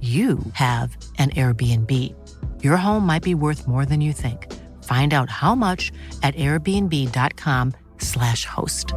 [0.00, 2.14] you have an Airbnb.
[2.62, 4.46] Your home might be worth more than you think.
[4.84, 5.90] Find out how much
[6.22, 8.92] at airbnb.com/slash host.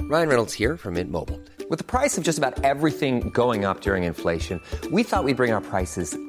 [0.00, 1.40] Ryan Reynolds here from Mint Mobile.
[1.70, 5.52] With the price of just about everything going up during inflation, we thought we'd bring
[5.52, 6.16] our prices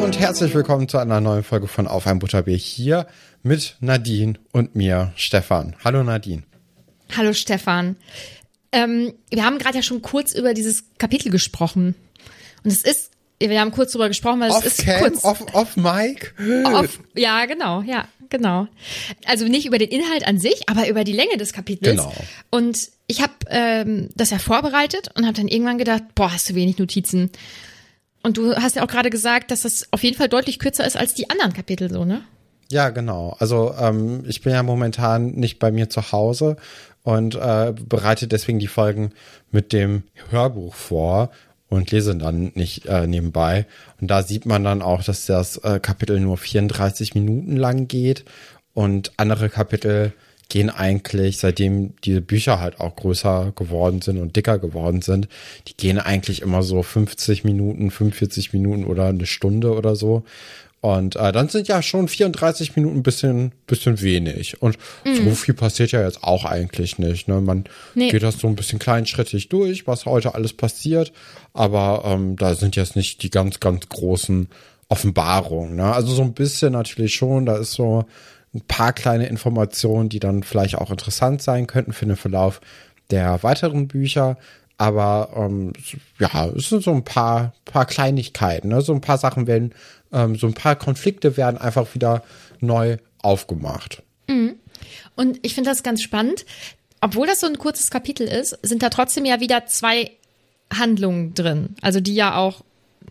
[0.00, 3.06] und herzlich willkommen zu einer neuen Folge von Auf ein Butterbier hier
[3.42, 5.74] mit Nadine und mir, Stefan.
[5.84, 6.42] Hallo Nadine.
[7.16, 7.96] Hallo Stefan.
[8.72, 11.94] Ähm, wir haben gerade ja schon kurz über dieses Kapitel gesprochen.
[12.64, 15.24] Und es ist, wir haben kurz drüber gesprochen, weil Off es ist Cam, kurz.
[15.24, 16.34] off, off Mic.
[16.64, 18.68] Off, ja, genau, ja, genau.
[19.26, 21.96] Also nicht über den Inhalt an sich, aber über die Länge des Kapitels.
[21.96, 22.12] Genau.
[22.50, 26.54] Und ich habe ähm, das ja vorbereitet und habe dann irgendwann gedacht, boah, hast du
[26.54, 27.30] wenig Notizen.
[28.26, 30.96] Und du hast ja auch gerade gesagt, dass das auf jeden Fall deutlich kürzer ist
[30.96, 32.22] als die anderen Kapitel, so, ne?
[32.72, 33.36] Ja, genau.
[33.38, 36.56] Also ähm, ich bin ja momentan nicht bei mir zu Hause
[37.04, 39.12] und äh, bereite deswegen die Folgen
[39.52, 41.30] mit dem Hörbuch vor
[41.68, 43.64] und lese dann nicht äh, nebenbei.
[44.00, 48.24] Und da sieht man dann auch, dass das äh, Kapitel nur 34 Minuten lang geht
[48.74, 50.12] und andere Kapitel
[50.48, 55.28] gehen eigentlich, seitdem diese Bücher halt auch größer geworden sind und dicker geworden sind,
[55.68, 60.24] die gehen eigentlich immer so 50 Minuten, 45 Minuten oder eine Stunde oder so.
[60.82, 64.62] Und äh, dann sind ja schon 34 Minuten ein bisschen, bisschen wenig.
[64.62, 67.26] Und so viel passiert ja jetzt auch eigentlich nicht.
[67.26, 67.40] Ne?
[67.40, 67.64] Man
[67.96, 68.10] Nee.
[68.10, 71.12] geht das so ein bisschen kleinschrittig durch, was heute alles passiert.
[71.54, 74.48] Aber ähm, da sind jetzt nicht die ganz, ganz großen
[74.88, 75.74] Offenbarungen.
[75.74, 75.92] Ne?
[75.92, 77.46] Also so ein bisschen natürlich schon.
[77.46, 78.04] Da ist so
[78.56, 82.60] ein paar kleine Informationen, die dann vielleicht auch interessant sein könnten für den Verlauf
[83.10, 84.36] der weiteren Bücher.
[84.78, 85.72] Aber ähm,
[86.18, 88.68] ja, es sind so ein paar, paar Kleinigkeiten.
[88.68, 88.82] Ne?
[88.82, 89.72] So ein paar Sachen werden,
[90.12, 92.22] ähm, so ein paar Konflikte werden einfach wieder
[92.60, 94.02] neu aufgemacht.
[95.16, 96.44] Und ich finde das ganz spannend.
[97.00, 100.10] Obwohl das so ein kurzes Kapitel ist, sind da trotzdem ja wieder zwei
[100.72, 101.76] Handlungen drin.
[101.80, 102.62] Also die ja auch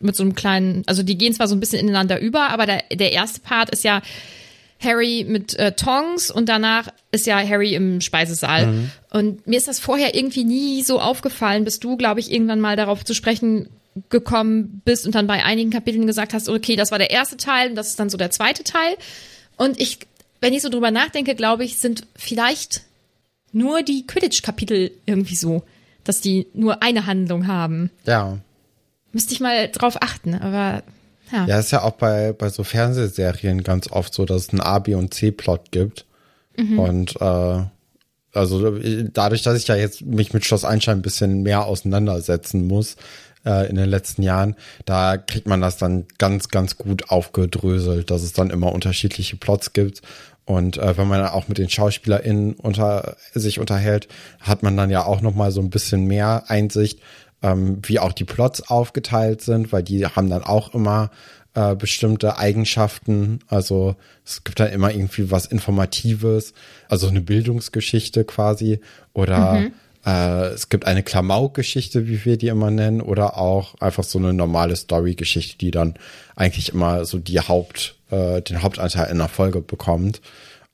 [0.02, 2.84] mit so einem kleinen, also die gehen zwar so ein bisschen ineinander über, aber der,
[2.92, 4.02] der erste Part ist ja
[4.80, 8.90] Harry mit äh, Tongs und danach ist ja Harry im Speisesaal.
[9.12, 12.75] Und mir ist das vorher irgendwie nie so aufgefallen, bis du, glaube ich, irgendwann mal
[12.75, 13.69] darauf zu sprechen
[14.09, 17.69] gekommen bist und dann bei einigen Kapiteln gesagt hast, okay, das war der erste Teil
[17.69, 18.97] und das ist dann so der zweite Teil.
[19.56, 20.00] Und ich,
[20.41, 22.81] wenn ich so drüber nachdenke, glaube ich, sind vielleicht
[23.53, 25.64] nur die Quidditch-Kapitel irgendwie so,
[26.03, 27.90] dass die nur eine Handlung haben.
[28.06, 28.38] Ja.
[29.14, 30.84] Müsste ich mal drauf achten, aber
[31.31, 31.46] ja.
[31.47, 34.79] Ja, ist ja auch bei, bei so Fernsehserien ganz oft so, dass es einen A,
[34.79, 36.05] B und C-Plot gibt.
[36.78, 37.64] Und äh,
[38.34, 42.67] also äh, dadurch, dass ich ja jetzt mich mit Schloss Einstein ein bisschen mehr auseinandersetzen
[42.67, 42.97] muss
[43.46, 44.55] äh, in den letzten Jahren,
[44.85, 49.73] da kriegt man das dann ganz, ganz gut aufgedröselt, dass es dann immer unterschiedliche Plots
[49.73, 50.02] gibt.
[50.46, 54.08] Und äh, wenn man dann auch mit den SchauspielerInnen unter sich unterhält,
[54.40, 57.00] hat man dann ja auch noch mal so ein bisschen mehr Einsicht,
[57.41, 61.11] ähm, wie auch die Plots aufgeteilt sind, weil die haben dann auch immer
[61.53, 63.40] äh, bestimmte Eigenschaften.
[63.47, 63.96] Also
[64.26, 66.53] es gibt dann immer irgendwie was Informatives,
[66.90, 68.79] also eine Bildungsgeschichte quasi
[69.14, 69.72] oder
[70.05, 74.34] äh, es gibt eine Klamauk-Geschichte, wie wir die immer nennen, oder auch einfach so eine
[74.34, 75.96] normale Story-Geschichte, die dann
[76.35, 80.22] eigentlich immer so die Haupt, äh, den Hauptanteil in der Folge bekommt.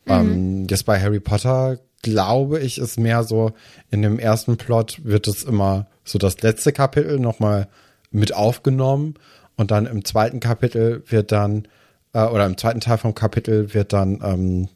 [0.05, 0.11] Mhm.
[0.11, 3.51] Ähm, jetzt bei Harry Potter glaube ich, ist mehr so,
[3.91, 7.67] in dem ersten Plot wird es immer so das letzte Kapitel nochmal
[8.11, 9.15] mit aufgenommen
[9.55, 11.67] und dann im zweiten Kapitel wird dann,
[12.13, 14.69] äh, oder im zweiten Teil vom Kapitel wird dann ähm,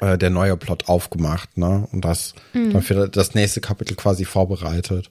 [0.00, 1.86] äh, der neue Plot aufgemacht, ne?
[1.92, 2.72] Und das mhm.
[2.72, 5.10] dann für das nächste Kapitel quasi vorbereitet.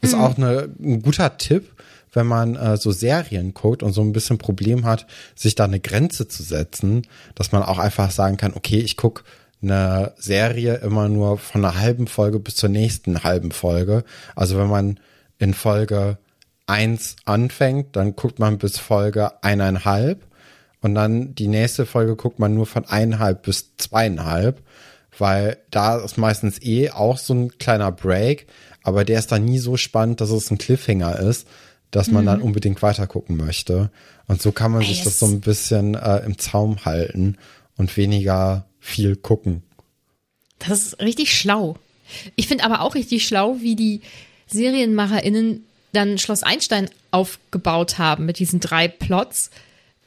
[0.00, 0.20] Ist mhm.
[0.20, 1.72] auch eine, ein guter Tipp,
[2.12, 5.80] wenn man äh, so Serien guckt und so ein bisschen Problem hat, sich da eine
[5.80, 9.24] Grenze zu setzen, dass man auch einfach sagen kann, okay, ich guck
[9.62, 14.04] eine Serie immer nur von einer halben Folge bis zur nächsten halben Folge.
[14.34, 15.00] Also wenn man
[15.38, 16.18] in Folge
[16.66, 20.26] eins anfängt, dann guckt man bis Folge eineinhalb
[20.80, 24.62] und dann die nächste Folge guckt man nur von eineinhalb bis zweieinhalb,
[25.18, 28.46] weil da ist meistens eh auch so ein kleiner Break,
[28.82, 31.46] aber der ist dann nie so spannend, dass es ein Cliffhanger ist,
[31.90, 32.26] dass man mhm.
[32.26, 33.90] dann unbedingt weitergucken möchte.
[34.26, 37.36] Und so kann man Ey, sich das so ein bisschen äh, im Zaum halten
[37.76, 39.62] und weniger viel gucken.
[40.58, 41.76] Das ist richtig schlau.
[42.36, 44.00] Ich finde aber auch richtig schlau, wie die
[44.48, 49.50] SerienmacherInnen dann Schloss Einstein aufgebaut haben mit diesen drei Plots.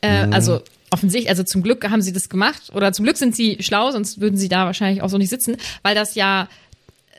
[0.02, 0.34] Äh, mhm.
[0.34, 0.62] Also
[0.92, 4.22] offensichtlich, also zum Glück haben sie das gemacht oder zum Glück sind sie schlau, sonst
[4.22, 6.48] würden sie da wahrscheinlich auch so nicht sitzen, weil das ja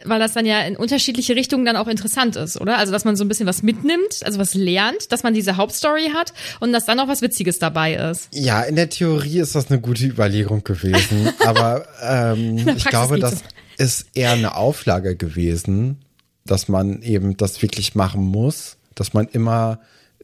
[0.05, 2.79] weil das dann ja in unterschiedliche Richtungen dann auch interessant ist, oder?
[2.79, 6.11] Also, dass man so ein bisschen was mitnimmt, also was lernt, dass man diese Hauptstory
[6.15, 8.29] hat und dass dann auch was Witziges dabei ist.
[8.33, 13.41] Ja, in der Theorie ist das eine gute Überlegung gewesen, aber ähm, ich glaube, das
[13.41, 13.45] so.
[13.79, 15.99] ist eher eine Auflage gewesen,
[16.45, 19.81] dass man eben das wirklich machen muss, dass man immer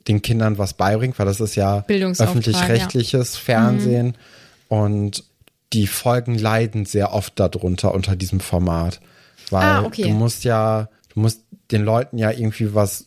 [0.09, 3.41] den Kindern was beibringt, weil das ist ja öffentlich-rechtliches ja.
[3.41, 4.15] Fernsehen mhm.
[4.69, 5.25] und
[5.73, 9.01] die Folgen leiden sehr oft darunter unter diesem Format,
[9.51, 10.03] weil ah, okay.
[10.03, 13.07] du musst ja, du musst den Leuten ja irgendwie was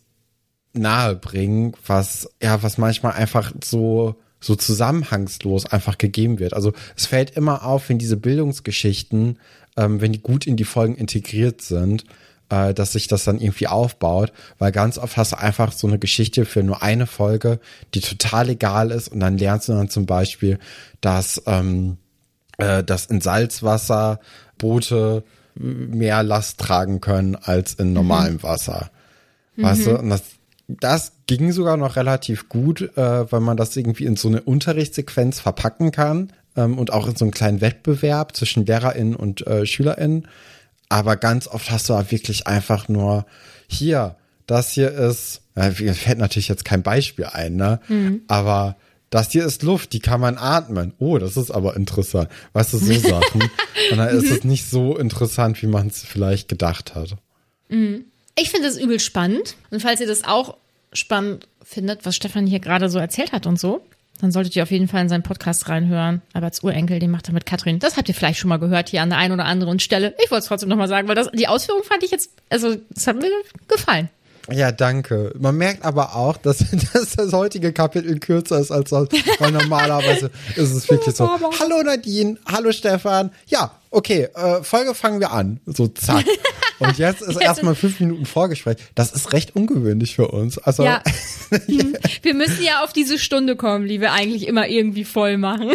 [0.74, 6.54] nahe bringen, was ja, was manchmal einfach so so zusammenhangslos einfach gegeben wird.
[6.54, 9.40] Also es fällt immer auf, wenn diese Bildungsgeschichten,
[9.78, 12.04] ähm, wenn die gut in die Folgen integriert sind,
[12.50, 15.98] äh, dass sich das dann irgendwie aufbaut, weil ganz oft hast du einfach so eine
[15.98, 17.60] Geschichte für nur eine Folge,
[17.94, 20.60] die total egal ist und dann lernst du dann zum Beispiel,
[21.00, 21.98] dass, ähm,
[22.58, 24.20] äh, dass in Salzwasser
[24.58, 25.24] Boote
[25.56, 28.44] mehr Last tragen können als in normalem mhm.
[28.44, 28.92] Wasser.
[29.58, 29.86] Weißt mhm.
[29.86, 30.24] du, und das,
[30.68, 35.40] das ging sogar noch relativ gut, äh, weil man das irgendwie in so eine Unterrichtssequenz
[35.40, 40.28] verpacken kann ähm, und auch in so einen kleinen Wettbewerb zwischen LehrerInnen und äh, SchülerInnen.
[40.90, 43.26] Aber ganz oft hast du wirklich einfach nur
[43.68, 44.16] hier,
[44.46, 47.80] das hier ist, äh, mir fällt natürlich jetzt kein Beispiel ein, ne?
[47.88, 48.22] Mhm.
[48.28, 48.76] Aber
[49.14, 50.94] das hier ist Luft, die kann man atmen.
[50.98, 52.30] Oh, das ist aber interessant.
[52.54, 53.44] Weißt du, so Sachen.
[53.92, 57.16] Und dann ist es nicht so interessant, wie man es vielleicht gedacht hat.
[57.70, 58.06] Mhm.
[58.36, 59.56] Ich finde es übel spannend.
[59.70, 60.58] Und falls ihr das auch
[60.94, 63.86] spannend findet, was Stefan hier gerade so erzählt hat und so,
[64.20, 66.24] dann solltet ihr auf jeden Fall in seinen Podcast reinhören.
[66.34, 67.78] Alberts Urenkel, den macht er mit Katrin.
[67.78, 70.16] Das habt ihr vielleicht schon mal gehört hier an der einen oder anderen Stelle.
[70.24, 73.06] Ich wollte es trotzdem nochmal sagen, weil das, die Ausführung fand ich jetzt, also, das
[73.06, 73.30] hat mir
[73.68, 74.10] gefallen.
[74.52, 75.34] Ja, danke.
[75.40, 76.58] Man merkt aber auch, dass,
[76.94, 81.30] dass das heutige Kapitel kürzer ist als sonst, weil normalerweise ist es wirklich so.
[81.60, 83.32] Hallo Nadine, hallo Stefan.
[83.48, 85.62] Ja, okay, äh, Folge fangen wir an.
[85.66, 86.26] So zack.
[86.80, 88.78] Und jetzt ist erstmal fünf Minuten Vorgespräch.
[88.96, 90.58] Das ist recht ungewöhnlich für uns.
[90.58, 91.02] Also ja.
[91.68, 91.96] Hm.
[92.22, 95.72] wir müssen ja auf diese Stunde kommen, die wir eigentlich immer irgendwie voll machen.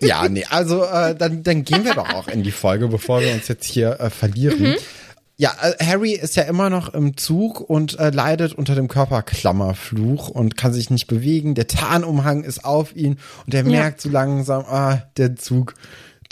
[0.00, 3.32] ja, nee, also äh, dann, dann gehen wir doch auch in die Folge, bevor wir
[3.32, 4.60] uns jetzt hier äh, verlieren.
[4.60, 4.76] Mhm.
[5.36, 10.28] Ja, äh, Harry ist ja immer noch im Zug und äh, leidet unter dem Körperklammerfluch
[10.28, 11.54] und kann sich nicht bewegen.
[11.54, 13.68] Der Tarnumhang ist auf ihn und er ja.
[13.68, 15.74] merkt so langsam, ah, der Zug,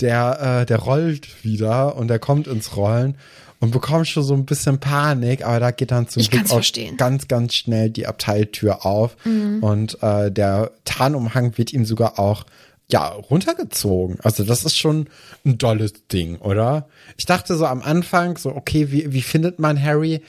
[0.00, 3.16] der, äh, der rollt wieder und der kommt ins Rollen
[3.58, 6.62] und bekommt schon so ein bisschen Panik, aber da geht dann zum Glück auch
[6.96, 9.62] ganz, ganz schnell die Abteiltür auf mhm.
[9.62, 12.44] und äh, der Tarnumhang wird ihm sogar auch
[12.92, 14.18] ja, runtergezogen.
[14.22, 15.08] Also das ist schon
[15.44, 16.88] ein dolles Ding, oder?
[17.16, 20.22] Ich dachte so am Anfang so, okay, wie, wie findet man Harry?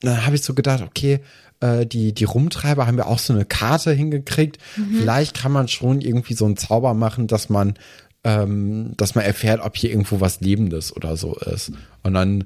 [0.00, 1.20] Dann habe ich so gedacht, okay,
[1.60, 4.58] äh, die, die Rumtreiber haben ja auch so eine Karte hingekriegt.
[4.76, 4.96] Mhm.
[5.00, 7.74] Vielleicht kann man schon irgendwie so einen Zauber machen, dass man,
[8.24, 11.72] ähm, dass man erfährt, ob hier irgendwo was Lebendes oder so ist.
[12.02, 12.44] Und dann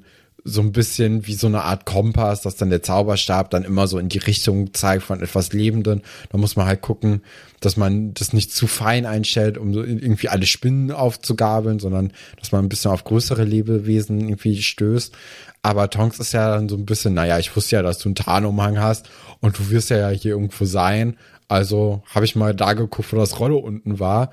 [0.49, 3.97] so ein bisschen wie so eine Art Kompass, dass dann der Zauberstab dann immer so
[3.97, 6.01] in die Richtung zeigt von etwas Lebenden.
[6.31, 7.21] Da muss man halt gucken,
[7.59, 12.51] dass man das nicht zu fein einstellt, um so irgendwie alle Spinnen aufzugabeln, sondern dass
[12.51, 15.15] man ein bisschen auf größere Lebewesen irgendwie stößt.
[15.61, 18.15] Aber Tonks ist ja dann so ein bisschen, naja, ich wusste ja, dass du einen
[18.15, 19.09] Tarnumhang hast
[19.41, 21.17] und du wirst ja hier irgendwo sein.
[21.47, 24.31] Also habe ich mal da geguckt, wo das Rollo unten war.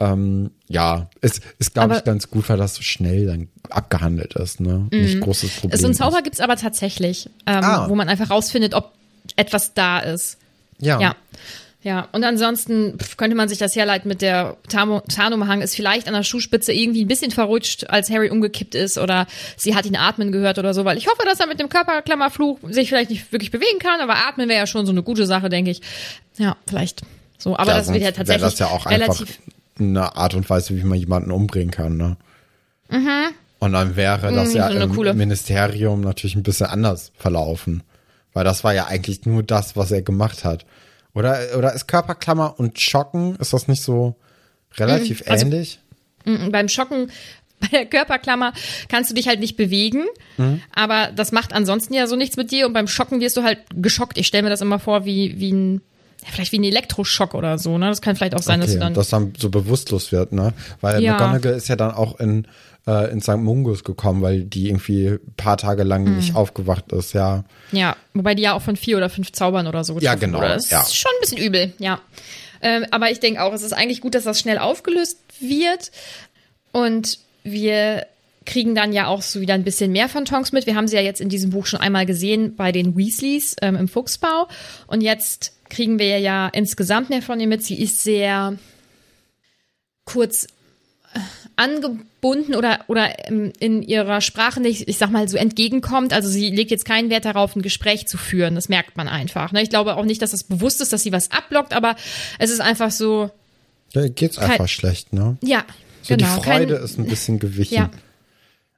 [0.00, 4.60] Ähm, ja, es ist, glaube ich, ganz gut, weil das so schnell dann abgehandelt ist,
[4.60, 4.86] ne?
[4.90, 5.78] Nicht großes Problem.
[5.78, 5.98] So einen ist.
[5.98, 7.88] Zauber gibt's aber tatsächlich, ähm, Ah.
[7.88, 8.92] wo man einfach rausfindet, ob
[9.36, 10.38] etwas da ist.
[10.78, 11.00] Ja.
[11.00, 11.16] Ja.
[11.84, 16.24] Ja, und ansonsten könnte man sich das herleiten mit der Tarnumhang ist vielleicht an der
[16.24, 20.58] Schuhspitze irgendwie ein bisschen verrutscht, als Harry umgekippt ist oder sie hat ihn atmen gehört
[20.58, 23.78] oder so, weil ich hoffe, dass er mit dem Körperklammerfluch sich vielleicht nicht wirklich bewegen
[23.78, 25.80] kann, aber atmen wäre ja schon so eine gute Sache, denke ich.
[26.36, 27.02] Ja, vielleicht
[27.38, 29.38] so, aber ja, das wird ja tatsächlich das ja relativ
[29.80, 32.16] eine Art und Weise, wie man jemanden umbringen kann, ne?
[33.60, 37.82] Und dann wäre das Mhm, ja so im coole- Ministerium natürlich ein bisschen anders verlaufen.
[38.32, 40.64] Weil das war ja eigentlich nur das, was er gemacht hat.
[41.14, 44.14] Oder, oder ist Körperklammer und Schocken, ist das nicht so
[44.76, 45.80] relativ also- ähnlich?
[46.24, 47.10] Mm, beim Schocken
[47.60, 48.52] bei der Körperklammer
[48.88, 50.04] kannst du dich halt nicht bewegen,
[50.36, 50.60] Mhm.
[50.74, 53.58] aber das macht ansonsten ja so nichts mit dir und beim Schocken wirst du halt
[53.74, 54.16] geschockt.
[54.16, 55.80] Ich stelle mir das immer vor wie wie ein
[56.22, 57.86] ja, vielleicht wie ein Elektroschock oder so, ne?
[57.88, 60.52] Das kann vielleicht auch sein, dass du Okay, dann dass dann so bewusstlos wird, ne?
[60.80, 61.12] Weil Ja.
[61.12, 62.46] McGonagall ist ja dann auch in,
[62.86, 63.36] äh, in St.
[63.36, 66.16] Mungus gekommen, weil die irgendwie ein paar Tage lang Mhm.
[66.16, 67.44] nicht aufgewacht ist, ja.
[67.72, 70.48] ja, wobei die ja auch von vier oder fünf Zaubern oder so Ja, genau, wurde.
[70.54, 70.80] Das ja.
[70.82, 72.00] ist schon ein bisschen übel, ja.
[72.60, 75.92] Ähm, aber ich denke auch, es ist eigentlich gut, dass das schnell aufgelöst wird
[76.72, 78.06] und wir
[78.44, 80.66] kriegen dann ja auch so wieder ein bisschen mehr von Tonks mit.
[80.66, 83.76] Wir haben sie ja jetzt in diesem Buch schon einmal gesehen bei den Weasleys ähm,
[83.76, 84.48] im Fuchsbau.
[84.86, 87.64] Und jetzt kriegen wir ja insgesamt mehr von ihr mit.
[87.64, 88.56] Sie ist sehr
[90.04, 90.44] kurz
[91.14, 91.18] äh,
[91.56, 96.12] angebunden oder, oder ähm, in ihrer Sprache nicht, ich sag mal, so entgegenkommt.
[96.12, 98.54] Also sie legt jetzt keinen Wert darauf, ein Gespräch zu führen.
[98.54, 99.52] Das merkt man einfach.
[99.52, 99.62] Ne?
[99.62, 101.96] Ich glaube auch nicht, dass das bewusst ist, dass sie was abblockt, aber
[102.38, 103.30] es ist einfach so,
[103.92, 105.36] Ja, geht's Kein- einfach schlecht, ne?
[105.42, 105.64] ja,
[106.02, 106.36] So genau.
[106.36, 107.74] die Freude kein, ist ein bisschen gewichen.
[107.74, 107.90] Ja.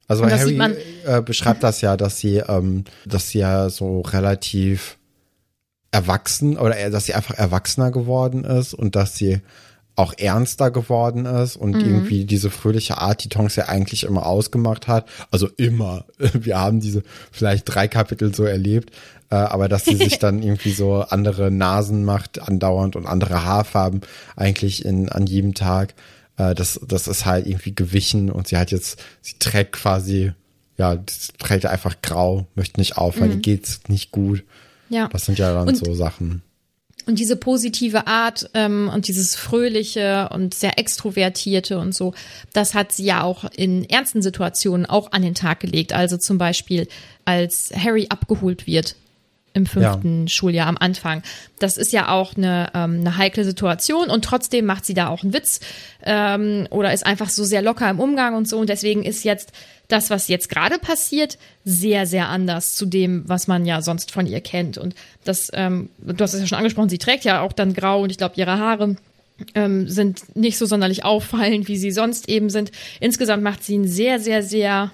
[0.08, 0.58] Also Harry
[1.06, 4.96] äh, beschreibt das ja, dass sie, ähm, dass sie ja so relativ
[5.92, 9.40] erwachsen oder dass sie einfach erwachsener geworden ist und dass sie
[9.96, 11.80] auch ernster geworden ist und Mhm.
[11.80, 15.06] irgendwie diese fröhliche Art, die Tonks ja eigentlich immer ausgemacht hat.
[15.30, 16.04] Also immer.
[16.32, 18.94] Wir haben diese vielleicht drei Kapitel so erlebt,
[19.30, 24.00] äh, aber dass sie sich dann irgendwie so andere Nasen macht andauernd und andere Haarfarben
[24.36, 25.94] eigentlich in an jedem Tag.
[26.38, 30.32] Äh, das, das ist halt irgendwie gewichen und sie hat jetzt, sie trägt quasi,
[30.78, 34.44] ja, sie trägt einfach grau, möchte nicht aufhören, ihr geht's nicht gut.
[34.90, 35.08] Ja.
[35.08, 36.42] Das sind ja dann Und- so Sachen.
[37.06, 42.12] Und diese positive Art ähm, und dieses fröhliche und sehr extrovertierte und so,
[42.52, 45.94] das hat sie ja auch in ernsten Situationen auch an den Tag gelegt.
[45.94, 46.86] Also zum Beispiel,
[47.24, 48.96] als Harry abgeholt wird
[49.52, 51.22] im fünften Schuljahr am Anfang.
[51.58, 55.22] Das ist ja auch eine, ähm, eine heikle Situation und trotzdem macht sie da auch
[55.22, 55.60] einen Witz
[56.04, 58.58] ähm, oder ist einfach so sehr locker im Umgang und so.
[58.58, 59.52] Und deswegen ist jetzt
[59.88, 64.26] das, was jetzt gerade passiert, sehr, sehr anders zu dem, was man ja sonst von
[64.26, 64.78] ihr kennt.
[64.78, 68.02] Und das, ähm, du hast es ja schon angesprochen, sie trägt ja auch dann grau
[68.02, 68.96] und ich glaube, ihre Haare
[69.54, 72.70] ähm, sind nicht so sonderlich auffallend, wie sie sonst eben sind.
[73.00, 74.92] Insgesamt macht sie einen sehr, sehr, sehr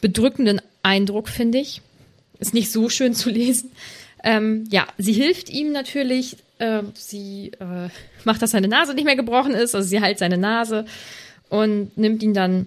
[0.00, 1.82] bedrückenden Eindruck, finde ich.
[2.40, 3.70] Ist nicht so schön zu lesen.
[4.24, 6.36] Ähm, ja, sie hilft ihm natürlich.
[6.58, 7.88] Äh, sie äh,
[8.24, 9.74] macht, dass seine Nase nicht mehr gebrochen ist.
[9.74, 10.84] Also sie heilt seine Nase
[11.48, 12.66] und nimmt ihn dann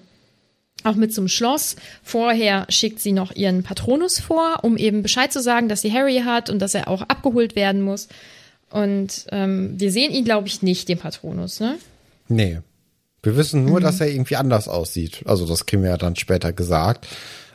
[0.84, 1.76] auch mit zum Schloss.
[2.04, 6.22] Vorher schickt sie noch ihren Patronus vor, um eben Bescheid zu sagen, dass sie Harry
[6.26, 8.08] hat und dass er auch abgeholt werden muss.
[8.70, 11.78] Und ähm, wir sehen ihn, glaube ich, nicht, den Patronus, ne?
[12.28, 12.60] Nee.
[13.22, 13.70] Wir wissen Mhm.
[13.70, 15.22] nur, dass er irgendwie anders aussieht.
[15.26, 17.08] Also das kriegen wir ja dann später gesagt.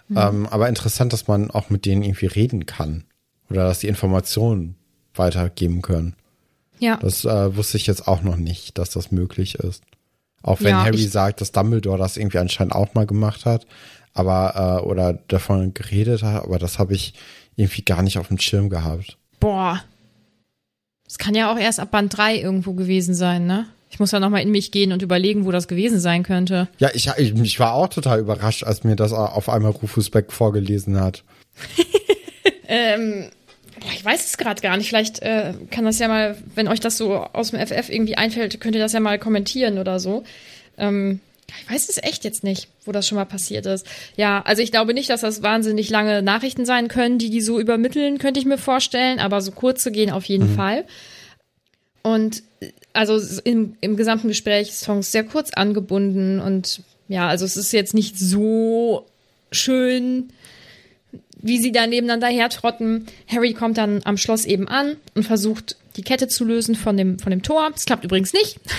[0.09, 0.17] Mhm.
[0.17, 3.05] Ähm, aber interessant, dass man auch mit denen irgendwie reden kann.
[3.51, 4.77] Oder dass die Informationen
[5.15, 6.15] weitergeben können.
[6.79, 6.97] Ja.
[6.97, 9.83] Das äh, wusste ich jetzt auch noch nicht, dass das möglich ist.
[10.43, 13.67] Auch wenn Ja, Harry sagt, dass Dumbledore das irgendwie anscheinend auch mal gemacht hat,
[14.15, 17.15] aber äh, oder davon geredet hat, aber das habe ich
[17.57, 19.19] irgendwie gar nicht auf dem Schirm gehabt.
[19.41, 19.83] Boah.
[21.05, 23.67] Das kann ja auch erst ab Band 3 irgendwo gewesen sein, ne?
[23.91, 26.69] Ich muss ja nochmal in mich gehen und überlegen, wo das gewesen sein könnte.
[26.79, 30.33] Ja, ich, ich, ich war auch total überrascht, als mir das auf einmal Rufus Beck
[30.33, 31.25] vorgelesen hat.
[33.81, 34.89] Boah, ich weiß es gerade gar nicht.
[34.89, 38.61] Vielleicht äh, kann das ja mal, wenn euch das so aus dem FF irgendwie einfällt,
[38.61, 40.25] könnt ihr das ja mal kommentieren oder so.
[40.77, 41.21] Ähm,
[41.59, 43.87] ich weiß es echt jetzt nicht, wo das schon mal passiert ist.
[44.17, 47.59] Ja, also ich glaube nicht, dass das wahnsinnig lange Nachrichten sein können, die die so
[47.59, 49.19] übermitteln, könnte ich mir vorstellen.
[49.21, 50.85] Aber so kurze gehen auf jeden Fall.
[52.09, 52.43] Und
[52.95, 57.95] also im, im gesamten Gespräch Songs sehr kurz angebunden und ja, also es ist jetzt
[57.95, 59.07] nicht so
[59.53, 60.31] schön,
[61.41, 63.07] wie sie da nebeneinander hertrotten.
[63.29, 67.19] Harry kommt dann am Schloss eben an und versucht, die Kette zu lösen von dem,
[67.19, 67.71] von dem Tor.
[67.73, 68.59] Das klappt übrigens nicht.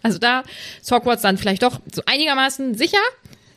[0.00, 0.44] Also da
[0.80, 3.00] ist Hogwarts dann vielleicht doch so einigermaßen sicher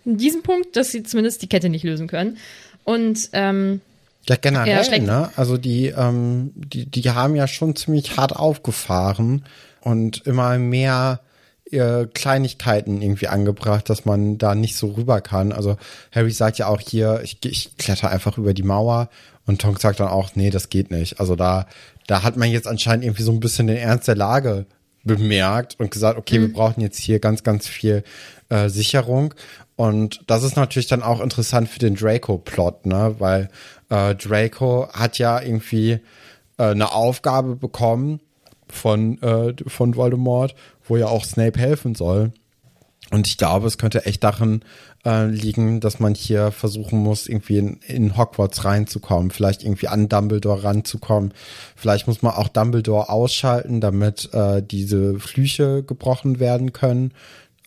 [0.05, 2.39] in diesem Punkt, dass sie zumindest die Kette nicht lösen können.
[2.83, 3.79] Und ähm,
[4.27, 5.05] Ja, Ja, generell, schlecht.
[5.05, 5.29] ne?
[5.35, 9.45] Also die, ähm, die, die haben ja schon ziemlich hart aufgefahren
[9.81, 11.21] und immer mehr
[11.71, 15.51] äh, Kleinigkeiten irgendwie angebracht, dass man da nicht so rüber kann.
[15.51, 15.77] Also
[16.11, 19.09] Harry sagt ja auch hier, ich, ich kletter einfach über die Mauer
[19.45, 21.19] und Tonks sagt dann auch, nee, das geht nicht.
[21.19, 21.65] Also da,
[22.07, 24.65] da hat man jetzt anscheinend irgendwie so ein bisschen den Ernst der Lage
[25.03, 26.41] bemerkt und gesagt, okay, mhm.
[26.43, 28.03] wir brauchen jetzt hier ganz, ganz viel
[28.49, 29.33] äh, Sicherung.
[29.75, 33.15] Und das ist natürlich dann auch interessant für den Draco-Plot, ne?
[33.17, 33.49] Weil
[33.91, 35.99] äh, Draco hat ja irgendwie
[36.57, 38.21] äh, eine Aufgabe bekommen
[38.67, 40.55] von, äh, von Voldemort,
[40.87, 42.31] wo ja auch Snape helfen soll.
[43.11, 44.61] Und ich glaube, es könnte echt darin
[45.05, 50.07] äh, liegen, dass man hier versuchen muss, irgendwie in, in Hogwarts reinzukommen, vielleicht irgendwie an
[50.07, 51.33] Dumbledore ranzukommen.
[51.75, 57.13] Vielleicht muss man auch Dumbledore ausschalten, damit äh, diese Flüche gebrochen werden können.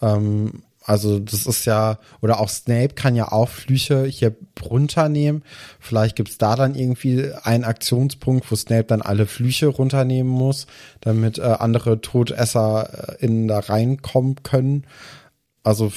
[0.00, 5.42] Ähm, also das ist ja, oder auch Snape kann ja auch Flüche hier runternehmen.
[5.80, 10.66] Vielleicht gibt's da dann irgendwie einen Aktionspunkt, wo Snape dann alle Flüche runternehmen muss,
[11.00, 14.86] damit äh, andere Todesser äh, in da reinkommen können.
[15.62, 15.90] Also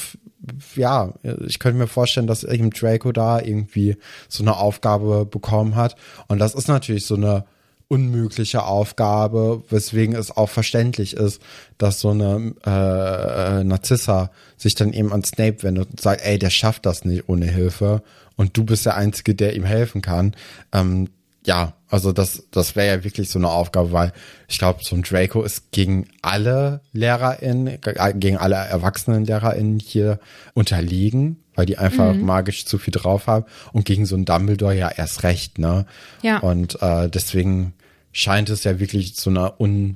[0.76, 1.14] ja,
[1.46, 3.98] ich könnte mir vorstellen, dass eben Draco da irgendwie
[4.30, 5.98] so eine Aufgabe bekommen hat.
[6.30, 7.44] Und das ist natürlich so eine
[7.90, 11.42] unmögliche Aufgabe, weswegen es auch verständlich ist,
[11.78, 16.50] dass so eine äh, Narzissa sich dann eben an Snape wendet und sagt, ey, der
[16.50, 18.04] schafft das nicht ohne Hilfe
[18.36, 20.36] und du bist der Einzige, der ihm helfen kann.
[20.74, 21.10] Ähm,
[21.46, 24.12] ja, also das, das wäre ja wirklich so eine Aufgabe, weil
[24.50, 27.80] ich glaube, so ein Draco ist gegen alle LehrerInnen,
[28.16, 30.20] gegen alle erwachsenen LehrerInnen hier
[30.54, 32.26] unterliegen, weil die einfach mhm.
[32.26, 35.86] magisch zu viel drauf haben und gegen so ein Dumbledore ja erst recht, ne?
[36.22, 36.40] Ja.
[36.40, 37.74] Und äh, deswegen
[38.18, 39.96] scheint es ja wirklich so eine un,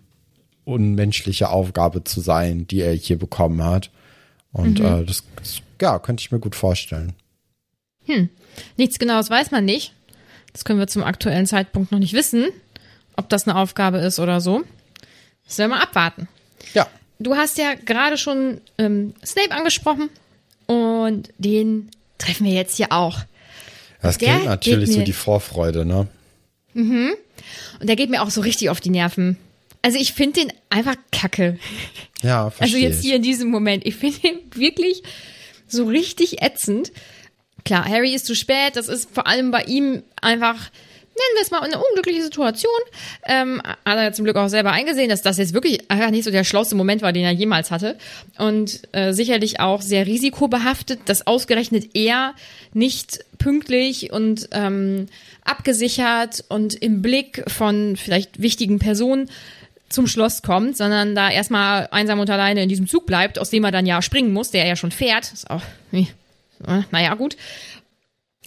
[0.63, 3.89] unmenschliche Aufgabe zu sein, die er hier bekommen hat.
[4.51, 4.85] Und mhm.
[4.85, 7.13] äh, das, das, ja, könnte ich mir gut vorstellen.
[8.05, 8.29] Hm.
[8.77, 9.93] Nichts Genaues weiß man nicht.
[10.53, 12.49] Das können wir zum aktuellen Zeitpunkt noch nicht wissen,
[13.15, 14.61] ob das eine Aufgabe ist oder so.
[15.47, 16.27] Das werden wir mal abwarten.
[16.75, 16.85] Ja.
[17.17, 20.09] Du hast ja gerade schon ähm, Snape angesprochen
[20.67, 23.19] und den treffen wir jetzt hier auch.
[24.01, 26.07] Das der klingt natürlich so die Vorfreude, ne?
[26.73, 27.13] Mhm.
[27.79, 29.37] Und der geht mir auch so richtig auf die Nerven.
[29.81, 31.57] Also ich finde den einfach kacke.
[32.21, 32.65] Ja, verstehe.
[32.65, 33.85] Also jetzt hier in diesem Moment.
[33.85, 35.01] Ich finde ihn wirklich
[35.67, 36.91] so richtig ätzend.
[37.65, 38.75] Klar, Harry ist zu spät.
[38.75, 40.69] Das ist vor allem bei ihm einfach,
[41.15, 42.71] nennen wir es mal, eine unglückliche Situation.
[43.25, 45.79] Ähm, hat er zum Glück auch selber eingesehen, dass das jetzt wirklich
[46.11, 47.97] nicht so der schlauste Moment war, den er jemals hatte.
[48.37, 52.33] Und äh, sicherlich auch sehr risikobehaftet, dass ausgerechnet er
[52.73, 55.07] nicht pünktlich und ähm,
[55.43, 59.29] abgesichert und im Blick von vielleicht wichtigen Personen
[59.89, 63.63] zum Schloss kommt, sondern da erstmal einsam und alleine in diesem Zug bleibt, aus dem
[63.63, 65.33] er dann ja springen muss, der ja schon fährt.
[65.33, 65.63] Ist auch
[66.91, 67.35] naja, gut.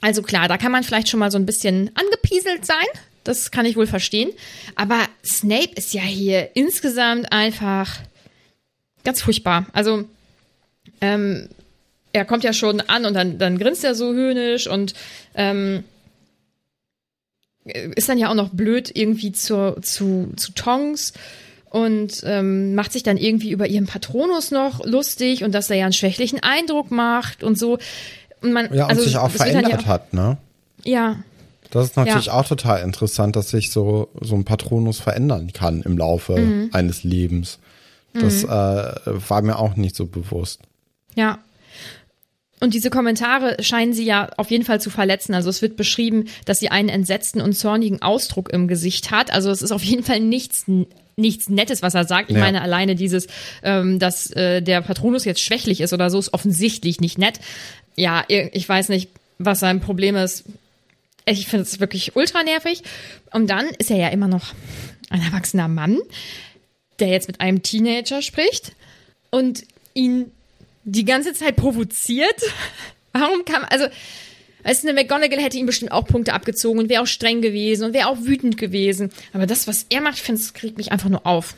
[0.05, 2.85] Also klar, da kann man vielleicht schon mal so ein bisschen angepieselt sein.
[3.25, 4.33] Das kann ich wohl verstehen.
[4.75, 8.01] Aber Snape ist ja hier insgesamt einfach
[9.03, 9.67] ganz furchtbar.
[9.73, 10.05] Also,
[11.01, 11.49] ähm,
[12.13, 14.93] er kommt ja schon an und dann, dann grinst er so höhnisch und
[15.37, 15.85] ähm,
[17.65, 21.15] ist dann ja auch noch blöd irgendwie zu, zu, zu Tongs
[21.71, 25.85] und ähm, macht sich dann irgendwie über ihren Patronus noch lustig und dass er ja
[25.85, 27.79] einen schwächlichen Eindruck macht und so.
[28.45, 30.37] Und man, ja, und also, sich auch verändert ja, hat, ne?
[30.85, 31.17] Ja.
[31.71, 32.35] Das ist natürlich ja.
[32.35, 36.71] auch total interessant, dass sich so, so ein Patronus verändern kann im Laufe mhm.
[36.73, 37.59] eines Lebens.
[38.13, 38.51] Das mhm.
[38.51, 40.61] äh, war mir auch nicht so bewusst.
[41.17, 41.39] Ja,
[42.65, 45.35] und diese Kommentare scheinen sie ja auf jeden Fall zu verletzen.
[45.35, 49.33] Also es wird beschrieben, dass sie einen entsetzten und zornigen Ausdruck im Gesicht hat.
[49.33, 50.65] Also es ist auf jeden Fall nichts
[51.17, 52.31] nichts Nettes, was er sagt.
[52.31, 52.43] Ich ja.
[52.43, 53.27] meine, alleine dieses,
[53.63, 57.41] ähm, dass äh, der Patronus jetzt schwächlich ist oder so, ist offensichtlich nicht nett.
[57.97, 60.45] Ja, ich weiß nicht, was sein Problem ist.
[61.27, 62.83] Ich finde es wirklich ultra nervig.
[63.33, 64.53] Und dann ist er ja immer noch
[65.11, 65.99] ein erwachsener Mann,
[66.99, 68.73] der jetzt mit einem Teenager spricht
[69.31, 70.31] und ihn
[70.85, 72.41] die ganze Zeit provoziert.
[73.13, 73.87] Warum kann, also,
[74.65, 77.85] Weißt du, eine McGonagall hätte ihm bestimmt auch Punkte abgezogen und wäre auch streng gewesen
[77.85, 79.11] und wäre auch wütend gewesen.
[79.33, 81.55] Aber das, was er macht, finde ich, kriegt mich einfach nur auf.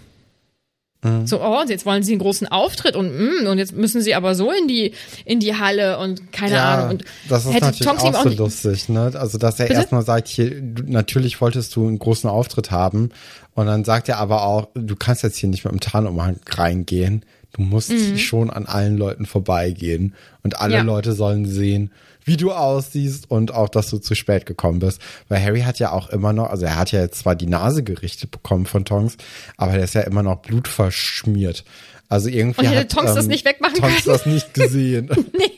[1.07, 1.27] Mhm.
[1.27, 4.35] So, oh, jetzt wollen sie einen großen Auftritt und mm, und jetzt müssen sie aber
[4.35, 4.93] so in die
[5.25, 6.91] in die Halle und keine ja, Ahnung.
[6.91, 9.13] Und das ist hätte natürlich Tonks auch so lustig, ne?
[9.15, 13.11] Also dass er erstmal sagt, hier, du, natürlich wolltest du einen großen Auftritt haben
[13.55, 17.25] und dann sagt er aber auch, du kannst jetzt hier nicht mit dem Tarnumhang reingehen.
[17.53, 18.19] Du musst mhm.
[18.19, 20.83] schon an allen Leuten vorbeigehen und alle ja.
[20.83, 21.91] Leute sollen sehen,
[22.27, 25.01] wie du aussiehst und auch, dass du zu spät gekommen bist.
[25.29, 27.83] Weil Harry hat ja auch immer noch, also er hat ja jetzt zwar die Nase
[27.83, 29.17] gerichtet bekommen von Tonks,
[29.57, 31.65] aber der ist ja immer noch blutverschmiert.
[32.09, 34.17] Also irgendwie und hätte hat Tonks ähm, das nicht wegmachen Tonks können.
[34.17, 35.09] das nicht gesehen.
[35.37, 35.51] nee,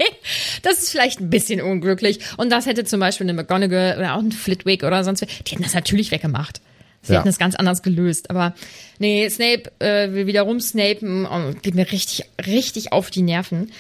[0.63, 2.21] das ist vielleicht ein bisschen unglücklich.
[2.39, 5.51] Und das hätte zum Beispiel eine McGonagall oder auch ein Flitwick oder sonst wer, die
[5.53, 6.61] hätten das natürlich weggemacht.
[7.03, 7.19] Sie Ja.
[7.21, 8.31] hätten es ganz anders gelöst.
[8.31, 8.55] Aber
[8.99, 13.71] nee, Snape äh, will wieder rumsnapen und geht mir richtig, richtig auf die Nerven.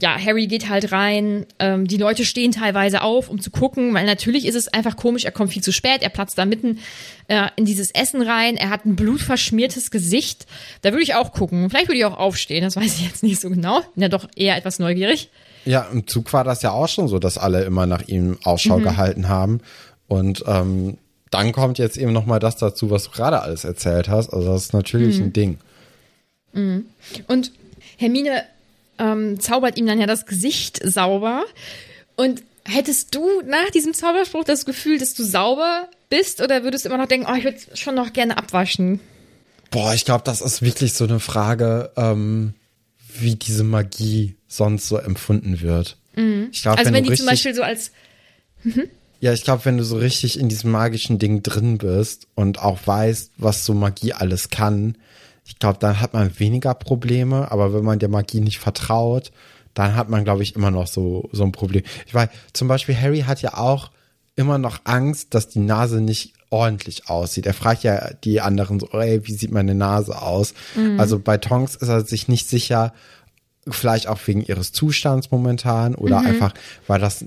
[0.00, 1.46] Ja, Harry geht halt rein.
[1.58, 5.24] Ähm, die Leute stehen teilweise auf, um zu gucken, weil natürlich ist es einfach komisch.
[5.24, 6.02] Er kommt viel zu spät.
[6.02, 6.78] Er platzt da mitten
[7.28, 8.56] äh, in dieses Essen rein.
[8.56, 10.46] Er hat ein blutverschmiertes Gesicht.
[10.82, 11.68] Da würde ich auch gucken.
[11.70, 12.62] Vielleicht würde ich auch aufstehen.
[12.62, 13.80] Das weiß ich jetzt nicht so genau.
[13.94, 15.30] Bin ja doch eher etwas neugierig.
[15.64, 18.78] Ja, im Zug war das ja auch schon so, dass alle immer nach ihm Ausschau
[18.78, 19.60] gehalten haben.
[20.06, 20.98] Und ähm,
[21.30, 24.32] dann kommt jetzt eben nochmal das dazu, was du gerade alles erzählt hast.
[24.32, 25.58] Also das ist natürlich ein Ding.
[27.26, 27.52] Und
[27.96, 28.44] Hermine
[28.98, 31.44] ähm, zaubert ihm dann ja das Gesicht sauber.
[32.16, 36.40] Und hättest du nach diesem Zauberspruch das Gefühl, dass du sauber bist?
[36.40, 39.00] Oder würdest du immer noch denken, oh, ich würde schon noch gerne abwaschen?
[39.70, 42.54] Boah, ich glaube, das ist wirklich so eine Frage, ähm,
[43.18, 45.96] wie diese Magie sonst so empfunden wird.
[46.50, 47.92] Ich glaube, Also wenn, du die zum richtig, Beispiel so als
[49.20, 52.78] ja, ich glaube, wenn du so richtig in diesem magischen Ding drin bist und auch
[52.84, 54.96] weißt, was so Magie alles kann,
[55.48, 57.50] ich glaube, dann hat man weniger Probleme.
[57.50, 59.32] Aber wenn man der Magie nicht vertraut,
[59.74, 61.82] dann hat man, glaube ich, immer noch so so ein Problem.
[62.06, 63.90] Ich weiß, zum Beispiel Harry hat ja auch
[64.36, 67.46] immer noch Angst, dass die Nase nicht ordentlich aussieht.
[67.46, 70.54] Er fragt ja die anderen so, ey, wie sieht meine Nase aus?
[70.96, 72.92] Also bei Tonks ist er sich nicht sicher,
[73.68, 76.54] vielleicht auch wegen ihres Zustands momentan oder einfach,
[76.86, 77.24] weil das,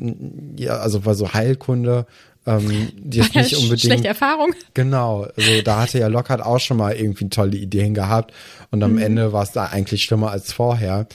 [0.57, 2.05] ja, also weil so Heilkunde,
[2.45, 3.81] ähm, die jetzt nicht unbedingt.
[3.81, 4.53] schlechte Erfahrung.
[4.73, 8.33] Genau, also da hatte ja Lockhart auch schon mal irgendwie tolle Ideen gehabt
[8.71, 11.07] und am Ende war es da eigentlich schlimmer als vorher.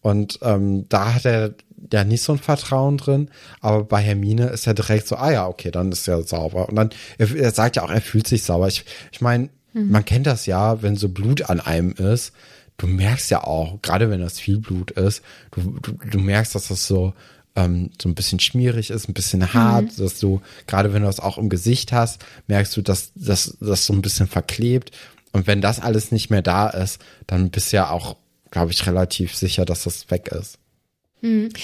[0.00, 1.54] Und ähm, da hat er
[1.92, 5.46] ja nicht so ein Vertrauen drin, aber bei Hermine ist er direkt so, ah ja,
[5.46, 6.68] okay, dann ist er sauber.
[6.68, 8.66] Und dann, er, er sagt ja auch, er fühlt sich sauber.
[8.66, 12.32] Ich, ich meine, man kennt das ja, wenn so Blut an einem ist,
[12.76, 16.68] du merkst ja auch, gerade wenn das viel Blut ist, du, du, du merkst, dass
[16.68, 17.14] das so,
[17.56, 21.20] ähm, so ein bisschen schmierig ist, ein bisschen hart, dass du, gerade wenn du das
[21.20, 24.90] auch im Gesicht hast, merkst du, dass das so ein bisschen verklebt.
[25.32, 28.16] Und wenn das alles nicht mehr da ist, dann bist du ja auch,
[28.50, 30.58] glaube ich, relativ sicher, dass das weg ist.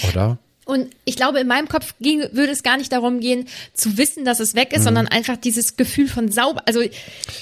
[0.08, 0.38] Oder?
[0.68, 4.26] Und ich glaube, in meinem Kopf ging, würde es gar nicht darum gehen, zu wissen,
[4.26, 6.82] dass es weg ist, sondern einfach dieses Gefühl von sauber, also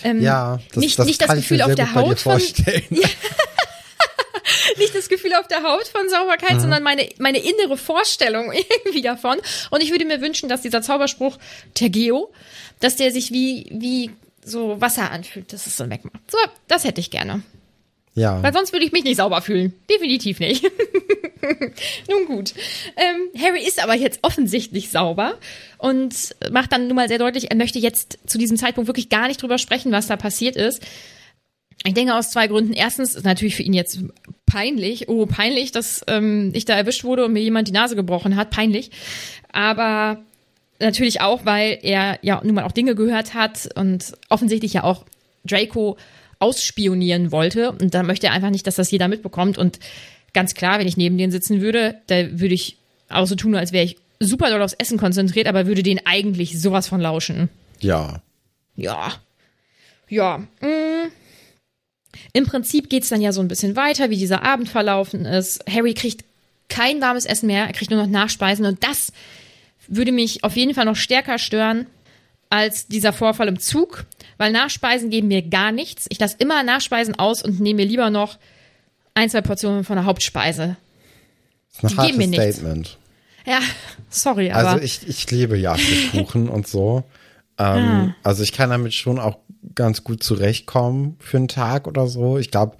[0.04, 2.84] ähm, Ja, das, nicht, das nicht das Gefühl auf der Haut von, vorstellen.
[4.78, 8.52] nicht das Gefühl auf der Haut von Sauberkeit, sondern meine, meine innere Vorstellung
[8.84, 9.38] irgendwie davon.
[9.70, 11.38] Und ich würde mir wünschen, dass dieser Zauberspruch
[11.74, 12.32] Tergeo,
[12.80, 14.10] dass der sich wie, wie
[14.44, 16.30] so Wasser anfühlt, dass es dann wegmacht.
[16.30, 17.42] So, das hätte ich gerne.
[18.14, 18.42] Ja.
[18.42, 19.74] Weil sonst würde ich mich nicht sauber fühlen.
[19.90, 20.64] Definitiv nicht.
[22.08, 22.54] nun gut.
[22.96, 25.38] Ähm, Harry ist aber jetzt offensichtlich sauber
[25.76, 29.28] und macht dann nun mal sehr deutlich, er möchte jetzt zu diesem Zeitpunkt wirklich gar
[29.28, 30.82] nicht drüber sprechen, was da passiert ist.
[31.84, 32.72] Ich denke aus zwei Gründen.
[32.72, 34.00] Erstens ist natürlich für ihn jetzt
[34.46, 38.36] peinlich, oh peinlich, dass ähm, ich da erwischt wurde und mir jemand die Nase gebrochen
[38.36, 38.90] hat, peinlich.
[39.52, 40.18] Aber
[40.80, 45.04] natürlich auch, weil er ja nun mal auch Dinge gehört hat und offensichtlich ja auch
[45.44, 45.96] Draco
[46.38, 47.72] ausspionieren wollte.
[47.72, 49.58] Und da möchte er einfach nicht, dass das jeder mitbekommt.
[49.58, 49.78] Und
[50.32, 52.76] ganz klar, wenn ich neben denen sitzen würde, da würde ich
[53.08, 56.60] auch so tun, als wäre ich super doll aufs Essen konzentriert, aber würde den eigentlich
[56.60, 57.48] sowas von lauschen.
[57.80, 58.22] Ja.
[58.76, 59.12] Ja.
[60.08, 60.38] Ja.
[60.60, 61.10] Mm.
[62.32, 65.64] Im Prinzip geht's dann ja so ein bisschen weiter, wie dieser Abend verlaufen ist.
[65.70, 66.24] Harry kriegt
[66.68, 69.12] kein warmes Essen mehr, er kriegt nur noch Nachspeisen und das
[69.88, 71.86] würde mich auf jeden Fall noch stärker stören
[72.50, 74.04] als dieser Vorfall im Zug,
[74.36, 76.06] weil Nachspeisen geben mir gar nichts.
[76.08, 78.38] Ich lasse immer Nachspeisen aus und nehme mir lieber noch
[79.14, 80.76] ein, zwei Portionen von der Hauptspeise.
[81.82, 82.56] Das ist ein Die geben mir nichts.
[82.56, 82.98] Statement.
[83.46, 83.60] Ja,
[84.10, 87.04] sorry, aber Also ich, ich liebe Jagdkuchen und so.
[87.58, 89.38] Ähm, Also ich kann damit schon auch
[89.74, 92.38] ganz gut zurechtkommen für einen Tag oder so.
[92.38, 92.76] Ich glaube,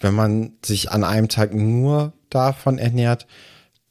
[0.00, 3.26] wenn man sich an einem Tag nur davon ernährt,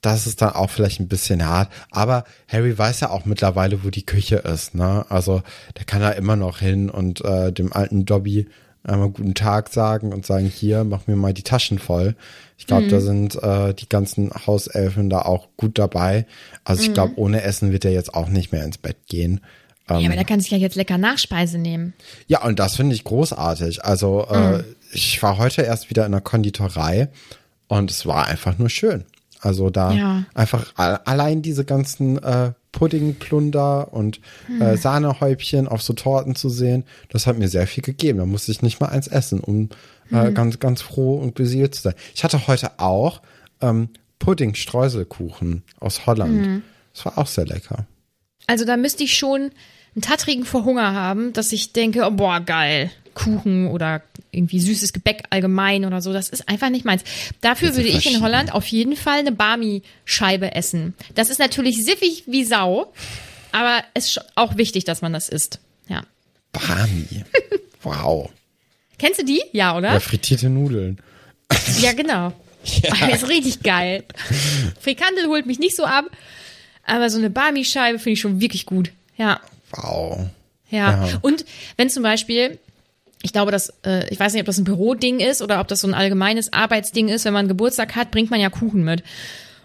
[0.02, 1.72] das ist dann auch vielleicht ein bisschen hart.
[1.92, 4.74] Aber Harry weiß ja auch mittlerweile, wo die Küche ist.
[4.74, 5.06] Ne?
[5.10, 5.44] Also
[5.78, 8.48] der kann da immer noch hin und äh, dem alten Dobby
[8.84, 12.16] einmal guten Tag sagen und sagen, hier, mach mir mal die Taschen voll.
[12.58, 16.26] Ich glaube, da sind äh, die ganzen Hauselfen da auch gut dabei.
[16.64, 19.42] Also ich glaube, ohne Essen wird er jetzt auch nicht mehr ins Bett gehen.
[20.00, 21.94] Ja, aber der kann sich ja jetzt lecker Nachspeise nehmen.
[22.28, 23.84] Ja, und das finde ich großartig.
[23.84, 27.10] Also äh, ich war heute erst wieder in der Konditorei
[27.68, 29.06] und es war einfach nur schön.
[29.40, 30.24] Also da Ja.
[30.36, 34.22] einfach allein diese ganzen äh, Puddingplunder und
[34.60, 38.20] äh, Sahnehäubchen auf so Torten zu sehen, das hat mir sehr viel gegeben.
[38.20, 39.70] Da musste ich nicht mal eins essen, um
[40.12, 41.96] äh, ganz, ganz froh und beseelt zu sein.
[42.14, 43.22] Ich hatte heute auch
[43.62, 46.64] ähm, Pudding-Streuselkuchen aus Holland.
[46.94, 47.86] Das war auch sehr lecker.
[48.48, 49.52] Also da müsste ich schon
[49.96, 52.92] einen Tattrigen vor Hunger haben, dass ich denke, oh, boah, geil.
[53.14, 54.02] Kuchen oder
[54.32, 56.14] irgendwie süßes Gebäck allgemein oder so.
[56.14, 57.04] Das ist einfach nicht meins.
[57.42, 58.22] Dafür würde ich in.
[58.22, 60.94] Holland auf jeden Fall eine Barmi-Scheibe essen.
[61.16, 62.94] Das ist natürlich siffig wie Sau,
[63.52, 65.60] aber es ist auch wichtig, dass man das isst.
[65.90, 66.04] Ja.
[66.54, 67.26] Barmi.
[67.84, 68.30] wow.
[68.98, 69.42] Kennst du die?
[69.52, 69.94] Ja, oder?
[69.94, 71.00] Ja, frittierte Nudeln.
[71.80, 72.34] Ja, genau.
[72.64, 73.08] Ja.
[73.12, 74.04] ist richtig geil.
[74.80, 76.06] Frikandel holt mich nicht so ab,
[76.86, 78.92] aber so eine Barmi-Scheibe finde ich schon wirklich gut.
[79.18, 79.42] Ja.
[79.72, 80.28] Wow.
[80.70, 81.06] Ja.
[81.06, 81.20] Ja.
[81.22, 81.46] Und
[81.78, 82.60] wenn zum Beispiel,
[83.22, 85.82] ich glaube, dass, äh, ich weiß nicht, ob das ein Büroding ist oder ob das
[85.82, 89.04] so ein allgemeines Arbeitsding ist, wenn man Geburtstag hat, bringt man ja Kuchen mit.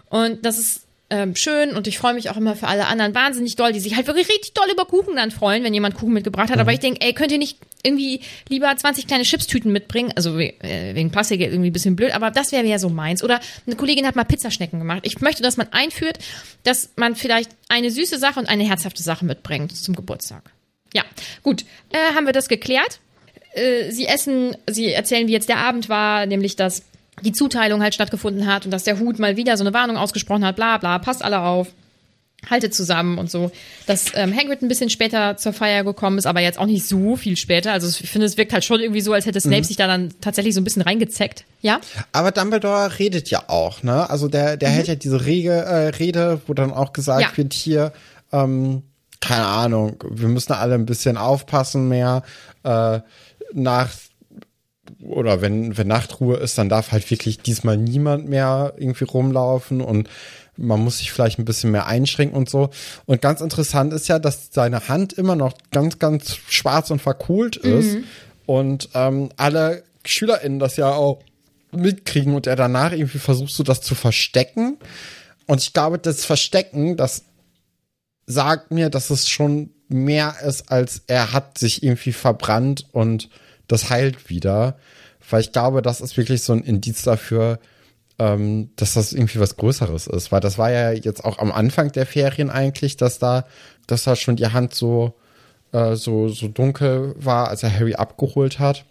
[0.09, 3.55] Und das ist ähm, schön und ich freue mich auch immer für alle anderen wahnsinnig
[3.55, 6.49] doll, die sich halt wirklich richtig doll über Kuchen dann freuen, wenn jemand Kuchen mitgebracht
[6.49, 6.59] hat.
[6.59, 10.11] Aber ich denke, ey, könnt ihr nicht irgendwie lieber 20 kleine Chipstüten mitbringen?
[10.15, 13.23] Also we- äh, wegen Plastik irgendwie ein bisschen blöd, aber das wäre ja so meins.
[13.23, 14.99] Oder eine Kollegin hat mal Pizzaschnecken gemacht.
[15.03, 16.19] Ich möchte, dass man einführt,
[16.63, 20.43] dass man vielleicht eine süße Sache und eine herzhafte Sache mitbringt zum Geburtstag.
[20.93, 21.03] Ja,
[21.43, 22.99] gut, äh, haben wir das geklärt.
[23.53, 26.83] Äh, sie essen, sie erzählen, wie jetzt der Abend war, nämlich dass
[27.21, 30.45] die Zuteilung halt stattgefunden hat und dass der Hut mal wieder so eine Warnung ausgesprochen
[30.45, 31.67] hat, bla bla, passt alle auf,
[32.47, 33.51] haltet zusammen und so.
[33.87, 37.15] Dass ähm, Hagrid ein bisschen später zur Feier gekommen ist, aber jetzt auch nicht so
[37.15, 37.71] viel später.
[37.71, 40.13] Also ich finde, es wirkt halt schon irgendwie so, als hätte Snape sich da dann
[40.21, 41.45] tatsächlich so ein bisschen reingezeckt.
[41.61, 41.79] Ja?
[42.11, 44.07] Aber Dumbledore redet ja auch, ne?
[44.09, 47.35] Also der, der hält ja diese Rege, äh, Rede, wo dann auch gesagt Ja.
[47.37, 47.91] wird, hier,
[48.31, 48.83] ähm,
[49.19, 52.21] keine Ahnung, wir müssen alle ein bisschen aufpassen mehr.
[52.63, 52.99] Äh,
[53.53, 53.89] nach
[55.07, 60.09] oder wenn, wenn Nachtruhe ist, dann darf halt wirklich diesmal niemand mehr irgendwie rumlaufen und
[60.57, 62.69] man muss sich vielleicht ein bisschen mehr einschränken und so.
[63.05, 67.55] Und ganz interessant ist ja, dass seine Hand immer noch ganz, ganz schwarz und verkohlt
[67.57, 67.97] ist
[68.45, 71.21] und ähm, alle SchülerInnen das ja auch
[71.71, 74.77] mitkriegen und er danach irgendwie versucht so das zu verstecken.
[75.45, 77.23] Und ich glaube, das Verstecken, das
[78.25, 83.29] sagt mir, dass es schon mehr ist, als er hat sich irgendwie verbrannt und
[83.67, 84.77] das heilt wieder.
[85.29, 87.59] Weil ich glaube, das ist wirklich so ein Indiz dafür,
[88.19, 90.31] ähm, dass das irgendwie was Größeres ist.
[90.31, 93.45] Weil das war ja jetzt auch am Anfang der Ferien eigentlich, dass da,
[93.87, 95.13] dass da schon die Hand so,
[95.71, 98.85] äh, so, so dunkel war, als er Harry abgeholt hat.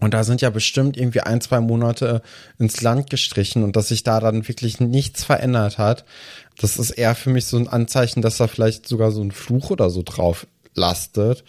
[0.00, 2.22] Und da sind ja bestimmt irgendwie ein, zwei Monate
[2.58, 6.06] ins Land gestrichen und dass sich da dann wirklich nichts verändert hat.
[6.58, 9.70] Das ist eher für mich so ein Anzeichen, dass da vielleicht sogar so ein Fluch
[9.70, 11.44] oder so drauf lastet.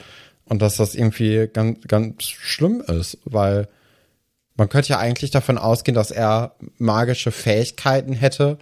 [0.51, 3.69] Und dass das irgendwie ganz, ganz schlimm ist, weil
[4.55, 8.57] man könnte ja eigentlich davon ausgehen, dass er magische Fähigkeiten hätte,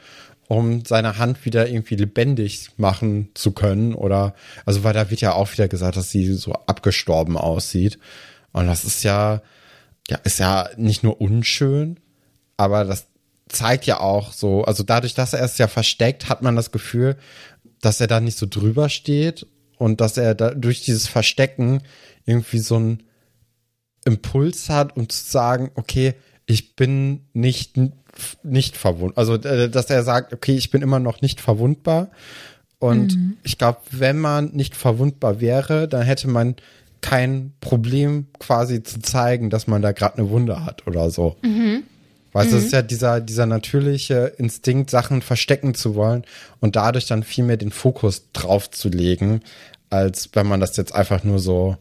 [0.48, 3.96] um seine Hand wieder irgendwie lebendig machen zu können.
[3.96, 4.36] Oder,
[4.68, 7.98] also, weil da wird ja auch wieder gesagt, dass sie so abgestorben aussieht.
[8.52, 9.42] Und das ist ja,
[10.08, 12.00] ja, ist ja nicht nur unschön,
[12.56, 13.08] aber das
[13.48, 17.16] zeigt ja auch so, also dadurch, dass er es ja versteckt, hat man das Gefühl,
[17.82, 19.48] dass er da nicht so drüber steht
[19.80, 21.82] und dass er da durch dieses Verstecken
[22.26, 23.04] irgendwie so ein
[24.06, 26.14] Impuls hat, um zu sagen, okay,
[26.46, 27.80] ich bin nicht,
[28.44, 29.18] nicht verwundbar.
[29.18, 32.12] Also, äh, dass er sagt, okay, ich bin immer noch nicht verwundbar.
[32.78, 33.14] Und
[33.44, 36.56] ich glaube, wenn man nicht verwundbar wäre, dann hätte man
[37.02, 41.36] kein Problem quasi zu zeigen, dass man da gerade eine Wunde hat oder so.
[42.32, 46.24] Weil es ist ja dieser, dieser natürliche Instinkt, Sachen verstecken zu wollen
[46.60, 49.42] und dadurch dann viel mehr den Fokus drauf zu legen,
[49.90, 51.78] als wenn man das jetzt einfach nur so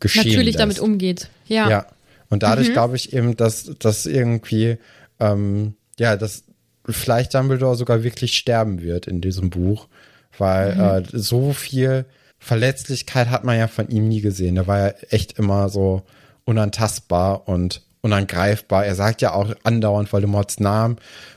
[0.00, 0.60] geschehen Natürlich lässt.
[0.60, 1.30] damit umgeht.
[1.46, 1.70] Ja.
[1.70, 1.86] Ja.
[2.28, 4.76] Und dadurch glaube ich eben, dass dass irgendwie,
[5.18, 6.44] ähm, ja, dass
[6.86, 9.88] vielleicht Dumbledore sogar wirklich sterben wird in diesem Buch,
[10.36, 12.04] weil äh, so viel
[12.38, 14.56] Verletzlichkeit hat man ja von ihm nie gesehen.
[14.56, 16.02] Er war ja echt immer so
[16.44, 18.84] unantastbar und unangreifbar.
[18.86, 20.96] Er sagt ja auch andauernd Voldemorts Namen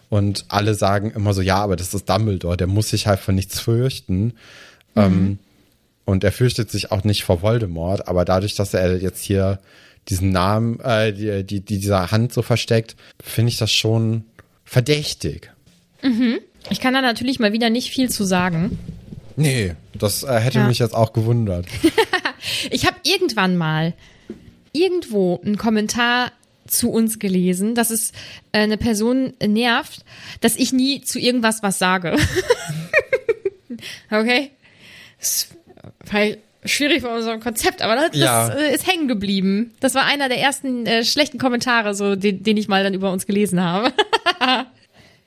[0.09, 3.35] und alle sagen immer so, ja, aber das ist Dumbledore, der muss sich halt von
[3.35, 4.33] nichts fürchten.
[4.95, 5.39] Ähm,
[6.05, 9.59] und er fürchtet sich auch nicht vor Voldemort, aber dadurch, dass er jetzt hier
[10.09, 14.25] diesen Namen, äh, die, die, die dieser Hand so versteckt, finde ich das schon
[14.65, 15.51] verdächtig.
[16.69, 18.79] Ich kann da natürlich mal wieder nicht viel zu sagen.
[19.35, 20.67] Nee, das äh, hätte Ja.
[20.67, 21.65] mich jetzt auch gewundert.
[22.71, 23.93] Ich habe irgendwann mal
[24.73, 26.31] irgendwo einen Kommentar
[26.71, 28.11] zu uns gelesen, dass es
[28.51, 30.03] äh, eine Person nervt,
[30.39, 32.17] dass ich nie zu irgendwas was sage.
[34.11, 34.51] okay?
[35.19, 35.47] Das ist
[36.05, 38.49] vielleicht schwierig bei unserem Konzept, aber das, Ja.
[38.49, 39.73] äh, ist hängen geblieben.
[39.79, 43.11] Das war einer der ersten äh, schlechten Kommentare, so den, den ich mal dann über
[43.11, 43.91] uns gelesen habe.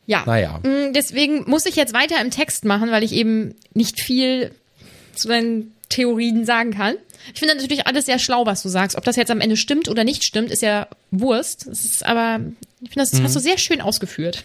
[0.07, 0.23] ja.
[0.27, 0.61] Naja.
[0.63, 4.53] Mm, Deswegen muss ich jetzt weiter im Text machen, weil ich eben nicht viel
[5.15, 6.95] zu deinen Theorien sagen kann.
[7.33, 8.97] Ich finde natürlich alles sehr schlau, was du sagst.
[8.97, 11.67] Ob das jetzt am Ende stimmt oder nicht stimmt, ist ja Wurst.
[11.67, 12.41] Es ist aber,
[12.81, 14.45] ich finde, das hast du sehr schön ausgeführt.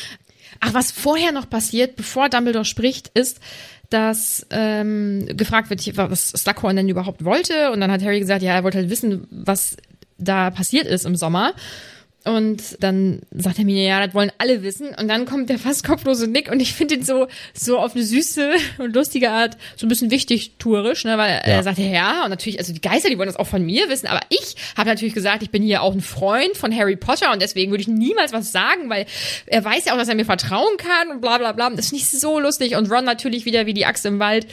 [0.60, 3.40] Ach, was vorher noch passiert, bevor Dumbledore spricht, ist,
[3.88, 7.70] dass ähm, gefragt wird, was Slughorn denn überhaupt wollte.
[7.72, 9.76] Und dann hat Harry gesagt, ja, er wollte halt wissen, was
[10.18, 11.54] da passiert ist im Sommer.
[12.24, 14.88] Und dann sagt er mir, ja, das wollen alle wissen.
[14.94, 18.04] Und dann kommt der fast kopflose Nick und ich finde ihn so, so auf eine
[18.04, 21.40] süße und lustige Art, so ein bisschen wichtig tourisch, ne, weil ja.
[21.40, 24.06] er sagt, ja, und natürlich, also die Geister, die wollen das auch von mir wissen,
[24.06, 27.40] aber ich habe natürlich gesagt, ich bin hier auch ein Freund von Harry Potter und
[27.40, 29.06] deswegen würde ich niemals was sagen, weil
[29.46, 31.70] er weiß ja auch, dass er mir vertrauen kann und bla bla bla.
[31.70, 32.76] Das finde ich so lustig.
[32.76, 34.46] Und Ron natürlich wieder wie die Axt im Wald.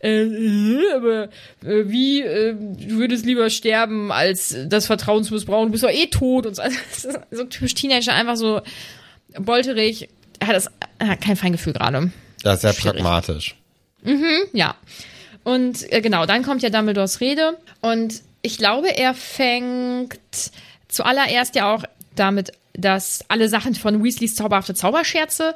[0.00, 0.26] Äh,
[0.94, 1.24] aber
[1.64, 5.90] äh, wie, äh, du würdest lieber sterben, als das Vertrauen zu missbrauchen, du bist doch
[5.90, 6.62] eh tot und so.
[7.30, 8.60] So typisch Teenager, einfach so
[9.38, 10.08] bolterig.
[10.38, 12.10] Er hat, das, er hat kein Feingefühl gerade.
[12.44, 12.96] Ja, sehr Schwierig.
[13.02, 13.56] pragmatisch.
[14.02, 14.74] Mhm, ja.
[15.44, 20.18] Und äh, genau, dann kommt ja Dumbledores Rede und ich glaube, er fängt
[20.88, 25.54] zuallererst ja auch damit, dass alle Sachen von Weasleys zauberhafte Zauberscherze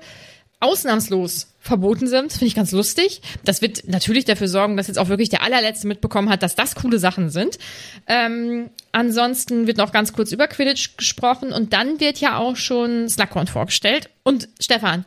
[0.60, 2.32] ausnahmslos verboten sind.
[2.32, 3.20] Finde ich ganz lustig.
[3.44, 6.74] Das wird natürlich dafür sorgen, dass jetzt auch wirklich der allerletzte mitbekommen hat, dass das
[6.74, 7.58] coole Sachen sind.
[8.06, 13.08] Ähm, ansonsten wird noch ganz kurz über Quidditch gesprochen und dann wird ja auch schon
[13.08, 14.08] Slughorn vorgestellt.
[14.22, 15.04] Und Stefan,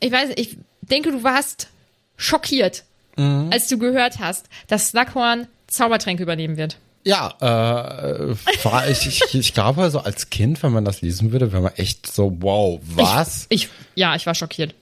[0.00, 1.68] ich weiß, ich denke, du warst
[2.16, 2.84] schockiert,
[3.16, 3.50] mhm.
[3.52, 6.78] als du gehört hast, dass Slughorn Zaubertränke übernehmen wird.
[7.04, 11.52] Ja, äh, war ich, ich, ich glaube, also als Kind, wenn man das lesen würde,
[11.52, 13.46] wäre man echt so, wow, was?
[13.50, 14.74] Ich, ich, ja, ich war schockiert.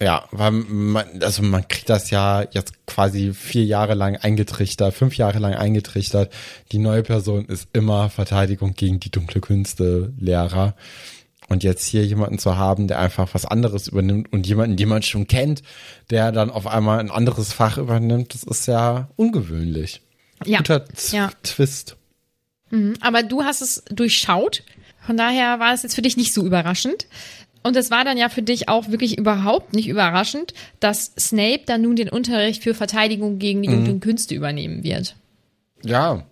[0.00, 5.16] Ja, weil man, also man kriegt das ja jetzt quasi vier Jahre lang eingetrichtert, fünf
[5.16, 6.32] Jahre lang eingetrichtert.
[6.70, 10.74] Die neue Person ist immer Verteidigung gegen die dunkle Künste Lehrer.
[11.48, 15.02] Und jetzt hier jemanden zu haben, der einfach was anderes übernimmt und jemanden, den man
[15.02, 15.62] schon kennt,
[16.10, 20.02] der dann auf einmal ein anderes Fach übernimmt, das ist ja ungewöhnlich.
[20.44, 20.58] Ja.
[20.58, 21.30] Guter ja.
[21.42, 21.96] Twist.
[22.70, 24.62] Mhm, aber du hast es durchschaut.
[25.00, 27.06] Von daher war es jetzt für dich nicht so überraschend.
[27.62, 31.82] Und es war dann ja für dich auch wirklich überhaupt nicht überraschend, dass Snape dann
[31.82, 34.00] nun den Unterricht für Verteidigung gegen die dunklen mhm.
[34.00, 35.16] Künste übernehmen wird.
[35.82, 36.24] Ja,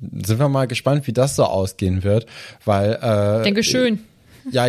[0.00, 2.26] sind wir mal gespannt, wie das so ausgehen wird,
[2.64, 4.00] weil äh, denke schön.
[4.50, 4.66] Ja,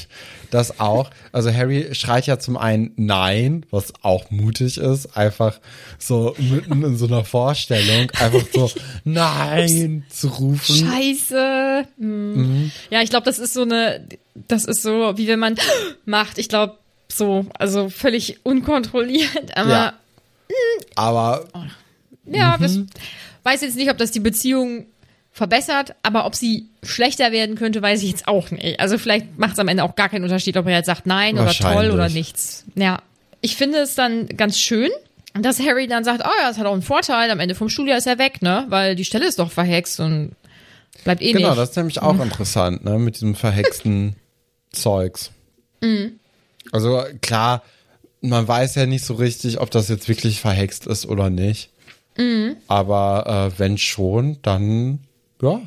[0.50, 1.10] das auch.
[1.32, 5.60] Also Harry schreit ja zum einen Nein, was auch mutig ist, einfach
[5.98, 8.70] so mitten in so einer Vorstellung einfach so
[9.04, 10.86] Nein zu rufen.
[10.86, 11.86] Scheiße.
[11.98, 12.32] Mhm.
[12.34, 12.72] Mhm.
[12.90, 14.06] Ja, ich glaube, das ist so eine,
[14.48, 15.56] das ist so, wie wenn man
[16.04, 16.38] macht.
[16.38, 16.78] Ich glaube,
[17.10, 19.70] so, also völlig unkontrolliert, aber.
[19.70, 19.94] Ja.
[20.96, 21.48] Aber.
[22.26, 22.62] Ja, mhm.
[22.62, 22.78] das,
[23.42, 24.86] weiß jetzt nicht, ob das die Beziehung
[25.32, 28.78] verbessert, aber ob sie schlechter werden könnte, weiß ich jetzt auch nicht.
[28.78, 31.38] Also vielleicht macht es am Ende auch gar keinen Unterschied, ob er jetzt sagt nein
[31.38, 32.64] oder toll oder nichts.
[32.74, 32.98] Ja,
[33.40, 34.90] ich finde es dann ganz schön,
[35.34, 37.96] dass Harry dann sagt, oh ja, das hat auch einen Vorteil, am Ende vom Schuljahr
[37.96, 38.66] ist er weg, ne?
[38.68, 40.32] Weil die Stelle ist doch verhext und
[41.04, 41.44] bleibt eh genau, nicht.
[41.46, 42.98] Genau, das ist nämlich auch interessant, ne?
[42.98, 44.16] Mit diesem verhexten
[44.72, 45.30] Zeugs.
[45.80, 46.20] Mhm.
[46.72, 47.62] Also klar,
[48.20, 51.70] man weiß ja nicht so richtig, ob das jetzt wirklich verhext ist oder nicht.
[52.18, 52.56] Mhm.
[52.68, 55.00] Aber äh, wenn schon, dann
[55.42, 55.60] ja,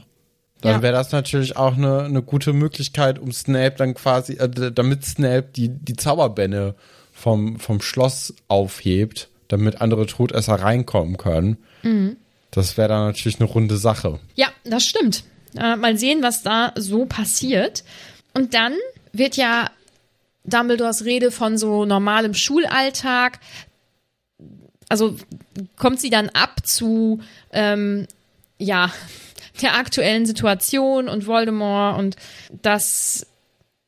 [0.62, 0.82] dann ja.
[0.82, 5.50] wäre das natürlich auch eine, eine gute Möglichkeit, um Snape dann quasi, äh, damit Snape
[5.56, 6.76] die, die Zauberbänne
[7.12, 11.58] vom, vom Schloss aufhebt, damit andere Todesser reinkommen können.
[11.84, 12.18] Mhm.
[12.52, 14.20] Das wäre dann natürlich eine runde Sache.
[14.36, 15.24] Ja, das stimmt.
[15.58, 17.84] Äh, mal sehen, was da so passiert.
[18.34, 18.74] Und dann
[19.14, 19.70] wird ja
[20.46, 23.40] Dumbledores Rede von so normalem Schulalltag.
[24.90, 25.16] Also
[25.78, 27.20] kommt sie dann ab zu,
[27.52, 28.08] ähm,
[28.58, 28.92] ja,
[29.62, 32.16] der aktuellen Situation und Voldemort und
[32.62, 33.28] dass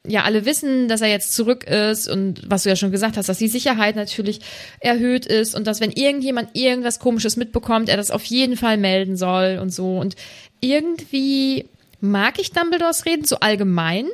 [0.06, 3.27] ja alle wissen, dass er jetzt zurück ist und was du ja schon gesagt hast,
[3.27, 4.39] dass die Sicherheit natürlich
[4.80, 9.17] erhöht ist und dass wenn irgendjemand irgendwas komisches mitbekommt, er das auf jeden Fall melden
[9.17, 10.15] soll und so und
[10.62, 11.65] irgendwie
[11.99, 14.08] mag ich Dumbledores Reden so allgemein.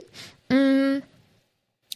[0.49, 0.99] Mm,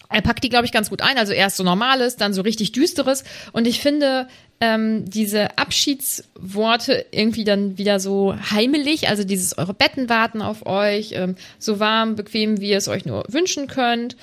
[0.09, 1.17] er packt die, glaube ich, ganz gut ein.
[1.17, 3.23] Also erst so normales, dann so richtig düsteres.
[3.51, 4.27] Und ich finde,
[4.59, 11.11] ähm, diese Abschiedsworte irgendwie dann wieder so heimelig, also dieses eure Betten warten auf euch,
[11.13, 14.15] ähm, so warm, bequem, wie ihr es euch nur wünschen könnt.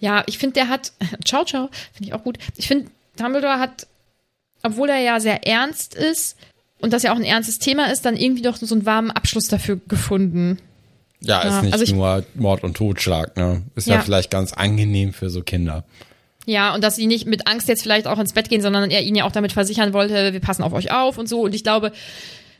[0.00, 0.92] Ja, ich finde, der hat,
[1.24, 2.38] ciao, ciao, finde ich auch gut.
[2.56, 3.86] Ich finde, Dumbledore hat,
[4.62, 6.36] obwohl er ja sehr ernst ist
[6.80, 9.48] und das ja auch ein ernstes Thema ist, dann irgendwie doch so einen warmen Abschluss
[9.48, 10.58] dafür gefunden.
[11.20, 13.62] Ja, ist nicht also ich, nur Mord und Totschlag, ne?
[13.76, 13.96] Ist ja.
[13.96, 15.84] ja vielleicht ganz angenehm für so Kinder.
[16.46, 19.02] Ja, und dass sie nicht mit Angst jetzt vielleicht auch ins Bett gehen, sondern er
[19.02, 21.42] ihnen ja auch damit versichern wollte, wir passen auf euch auf und so.
[21.42, 21.92] Und ich glaube,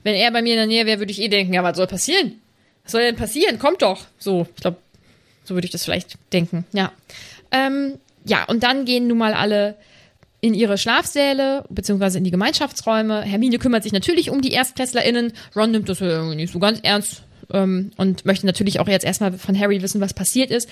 [0.04, 1.86] wenn er bei mir in der Nähe wäre, würde ich eh denken, ja, was soll
[1.86, 2.40] passieren?
[2.84, 3.58] Was soll denn passieren?
[3.58, 4.06] Kommt doch.
[4.18, 4.76] So, ich glaube,
[5.44, 6.92] so würde ich das vielleicht denken, ja.
[7.50, 9.76] Ähm, ja, und dann gehen nun mal alle
[10.40, 13.22] in ihre Schlafsäle, beziehungsweise in die Gemeinschaftsräume.
[13.22, 15.32] Hermine kümmert sich natürlich um die ErstklässlerInnen.
[15.54, 19.32] Ron nimmt das irgendwie nicht so ganz ernst ähm, und möchte natürlich auch jetzt erstmal
[19.32, 20.68] von Harry wissen, was passiert ist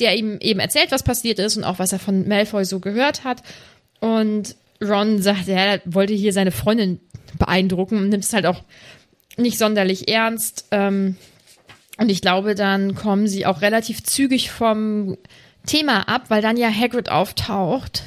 [0.00, 3.24] der ihm eben erzählt, was passiert ist und auch was er von Malfoy so gehört
[3.24, 3.42] hat.
[4.00, 7.00] Und Ron sagt, er wollte hier seine Freundin
[7.38, 8.62] beeindrucken und nimmt es halt auch
[9.36, 10.66] nicht sonderlich ernst.
[10.70, 11.16] Ähm,
[11.98, 15.18] Und ich glaube, dann kommen sie auch relativ zügig vom
[15.66, 18.04] Thema ab, weil dann ja Hagrid auftaucht.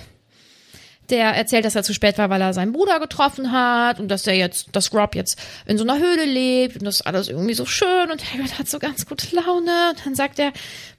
[1.10, 4.24] Der erzählt, dass er zu spät war, weil er seinen Bruder getroffen hat und dass
[4.24, 7.66] der jetzt, dass Rob jetzt in so einer Höhle lebt und das alles irgendwie so
[7.66, 9.90] schön und Hagrid hat so ganz gute Laune.
[9.90, 10.54] Und dann sagt er,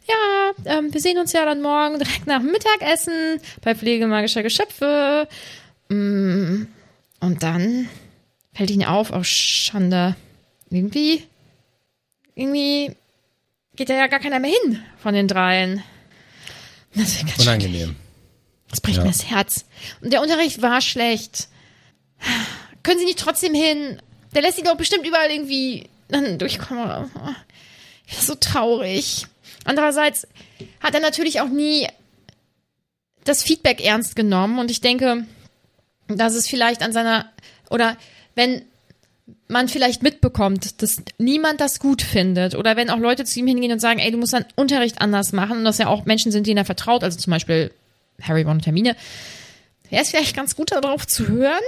[0.06, 4.42] ja, ähm, wir sehen uns ja dann morgen direkt nach dem Mittagessen bei Pflege magischer
[4.42, 5.26] Geschöpfe.
[5.88, 6.64] Mm,
[7.20, 7.88] und dann
[8.52, 10.16] fällt ihn auf, oh Schande.
[10.70, 11.24] Irgendwie,
[12.34, 12.94] irgendwie
[13.76, 15.82] geht da ja gar keiner mehr hin von den dreien.
[17.38, 17.96] Unangenehm.
[18.74, 19.04] Das bricht Ja.
[19.04, 19.64] mir das Herz.
[20.00, 21.48] Und der Unterricht war schlecht.
[22.82, 24.02] Können Sie nicht trotzdem hin?
[24.34, 27.10] Der lässt sich doch bestimmt überall irgendwie dann durchkommen.
[28.08, 29.26] Das ist so traurig.
[29.64, 30.26] Andererseits
[30.80, 31.86] hat er natürlich auch nie
[33.24, 35.24] das Feedback ernst genommen und ich denke,
[36.08, 37.30] dass es vielleicht an seiner
[37.70, 37.96] oder
[38.34, 38.62] wenn
[39.46, 43.72] man vielleicht mitbekommt, dass niemand das gut findet oder wenn auch Leute zu ihm hingehen
[43.72, 46.46] und sagen, ey, du musst deinen Unterricht anders machen und dass ja auch Menschen sind,
[46.46, 47.70] denen er vertraut, also zum Beispiel
[48.22, 48.96] Harry, Ron und Hermine,
[49.90, 51.62] wäre es vielleicht ganz gut darauf zu hören,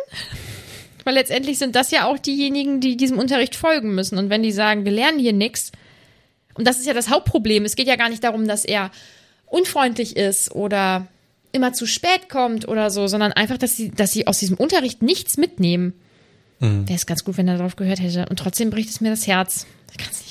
[1.04, 4.52] weil letztendlich sind das ja auch diejenigen, die diesem Unterricht folgen müssen und wenn die
[4.52, 5.72] sagen, wir lernen hier nichts
[6.54, 8.90] und das ist ja das Hauptproblem, es geht ja gar nicht darum, dass er
[9.46, 11.06] unfreundlich ist oder
[11.52, 15.02] immer zu spät kommt oder so, sondern einfach, dass sie, dass sie aus diesem Unterricht
[15.02, 15.94] nichts mitnehmen.
[16.86, 18.26] Wäre es ganz gut, wenn er darauf gehört hätte.
[18.30, 19.66] Und trotzdem bricht es mir das Herz.
[19.92, 20.25] Ich kann es.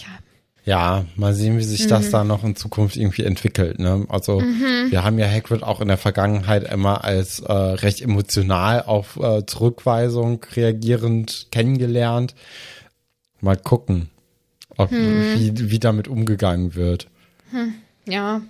[0.66, 1.89] Ja, mal sehen, wie sich Mhm.
[1.89, 3.78] das da noch in Zukunft irgendwie entwickelt.
[3.78, 4.05] Ne?
[4.09, 9.18] Also wir haben ja Hagrid auch in der Vergangenheit immer als äh, recht emotional auf
[9.18, 12.34] äh, Zurückweisung reagierend kennengelernt.
[13.41, 14.09] Mal gucken,
[14.76, 15.36] ob, Mhm.
[15.36, 17.07] wie, wie damit umgegangen wird.
[18.07, 18.41] Ja.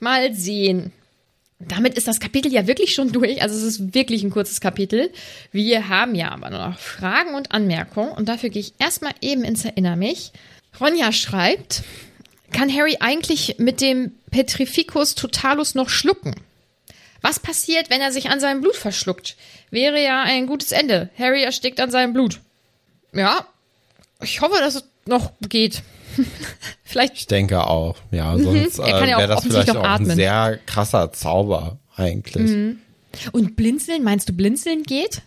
[0.00, 0.92] Mal sehen.
[1.58, 3.40] Damit ist das Kapitel ja wirklich schon durch.
[3.42, 5.10] Also es ist wirklich ein kurzes Kapitel.
[5.52, 8.10] Wir haben ja aber noch Fragen und Anmerkungen.
[8.10, 10.32] Und dafür gehe ich erstmal eben ins Erinner mich.
[10.80, 11.82] Ronja schreibt,
[12.52, 16.34] kann Harry eigentlich mit dem Petrificus totalus noch schlucken?
[17.22, 19.36] Was passiert, wenn er sich an seinem Blut verschluckt?
[19.70, 21.10] Wäre ja ein gutes Ende.
[21.18, 22.40] Harry erstickt an seinem Blut.
[23.12, 23.46] Ja,
[24.22, 25.82] ich hoffe, dass es noch geht.
[26.84, 29.90] Vielleicht Ich denke auch, ja, sonst Er äh, ja wäre das vielleicht noch auch ein
[29.90, 30.08] atmen.
[30.10, 30.14] Mhm.
[30.14, 32.76] sehr krasser Zauber eigentlich.
[33.32, 35.22] Und blinzeln, meinst du, blinzeln geht?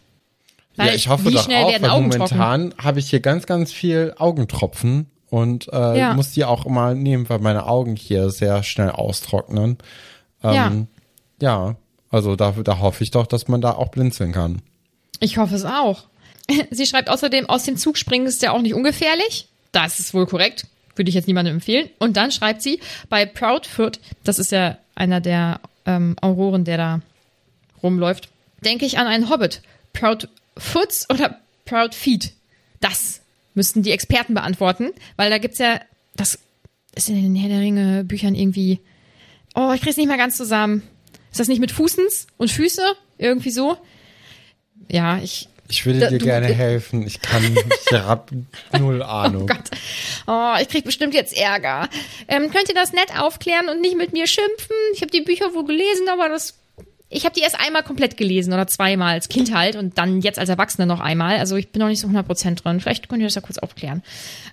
[0.78, 5.08] Ja, Weil ich hoffe doch auch, weil momentan habe ich hier ganz, ganz viel Augentropfen
[5.30, 6.14] und äh, Ja.
[6.14, 9.78] muss die auch immer nehmen, weil meine Augen hier sehr schnell austrocknen.
[10.44, 10.72] Ähm, Ja.
[11.42, 11.76] ja,
[12.10, 14.62] also da, da hoffe ich doch, dass man da auch blinzeln kann.
[15.20, 16.04] Ich hoffe es auch.
[16.72, 19.48] Sie schreibt außerdem, aus dem Zug springen ist ja auch nicht ungefährlich.
[19.72, 20.66] Das ist wohl korrekt.
[20.96, 21.90] Würde ich jetzt niemandem empfehlen.
[22.00, 27.02] Und dann schreibt sie, bei Proudfoot, das ist ja einer der ähm, Auroren, der da
[27.84, 28.30] rumläuft,
[28.66, 29.62] denke ich an einen Hobbit.
[29.94, 32.34] Proudfoots oder Proudfeet?
[32.82, 33.22] Das
[33.54, 35.80] müssten die Experten beantworten, weil da gibt's ja,
[36.16, 36.40] das
[36.96, 38.80] ist in den Herr der Ringe Büchern irgendwie,
[39.56, 40.84] oh, ich krieg's nicht mal ganz zusammen.
[41.32, 42.82] Ist das nicht mit Fußens und Füße?
[43.18, 43.78] Irgendwie so?
[44.90, 47.06] Ja, ich, Ich würde Da- dir du- gerne helfen.
[47.06, 48.32] Ich kann, ich hab
[48.80, 49.44] null Ahnung.
[49.44, 49.70] Oh Gott.
[50.26, 51.88] Oh, ich krieg bestimmt jetzt Ärger.
[52.28, 54.76] Ähm, könnt ihr das nett aufklären und nicht mit mir schimpfen?
[54.96, 56.56] Ich habe die Bücher wohl gelesen, aber das.
[57.10, 60.38] Ich habe die erst einmal komplett gelesen oder zweimal als Kind halt und dann jetzt
[60.38, 61.38] als Erwachsene noch einmal.
[61.38, 62.80] Also ich bin noch nicht so 100% drin.
[62.80, 64.04] Vielleicht könnt ihr das ja kurz aufklären.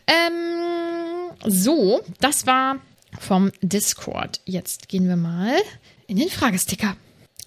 [0.07, 2.77] Ähm, so, das war
[3.19, 4.41] vom Discord.
[4.47, 5.55] Jetzt gehen wir mal
[6.07, 6.97] in den Fragesticker.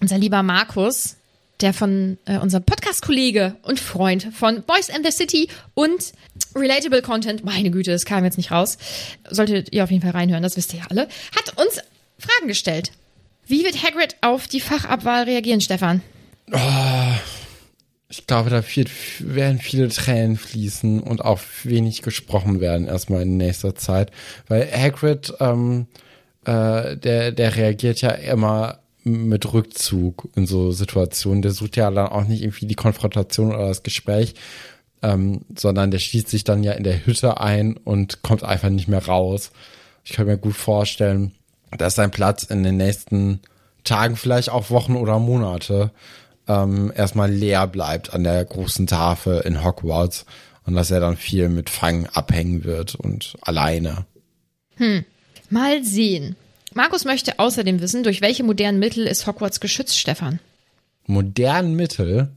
[0.00, 1.16] Unser lieber Markus,
[1.60, 6.12] der von äh, unserem Podcast-Kollege und Freund von Boys and the City und
[6.54, 8.78] Relatable Content, meine Güte, das kam jetzt nicht raus,
[9.28, 11.80] solltet ihr auf jeden Fall reinhören, das wisst ihr ja alle, hat uns
[12.18, 12.92] Fragen gestellt.
[13.50, 16.02] Wie wird Hagrid auf die Fachabwahl reagieren, Stefan?
[18.08, 18.86] Ich glaube, da viel,
[19.18, 24.12] werden viele Tränen fließen und auch wenig gesprochen werden erstmal in nächster Zeit.
[24.46, 25.88] Weil Hagrid, ähm,
[26.44, 31.42] äh, der, der reagiert ja immer mit Rückzug in so Situationen.
[31.42, 34.34] Der sucht ja dann auch nicht irgendwie die Konfrontation oder das Gespräch,
[35.02, 38.86] ähm, sondern der schließt sich dann ja in der Hütte ein und kommt einfach nicht
[38.86, 39.50] mehr raus.
[40.04, 41.32] Ich kann mir gut vorstellen,
[41.76, 43.40] dass sein Platz in den nächsten
[43.84, 45.90] Tagen, vielleicht auch Wochen oder Monate,
[46.48, 50.26] ähm, erstmal leer bleibt an der großen Tafel in Hogwarts
[50.66, 54.04] und dass er dann viel mit Fang abhängen wird und alleine.
[55.48, 56.36] Mal sehen.
[56.74, 60.38] Markus möchte außerdem wissen, durch welche modernen Mittel ist Hogwarts geschützt, Stefan?
[61.06, 62.30] Modernen Mittel?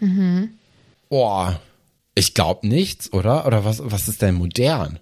[0.00, 0.50] Mhm.
[1.08, 1.48] Oh,
[2.14, 3.46] ich glaube nichts, oder?
[3.46, 4.98] Oder was, was ist denn modern?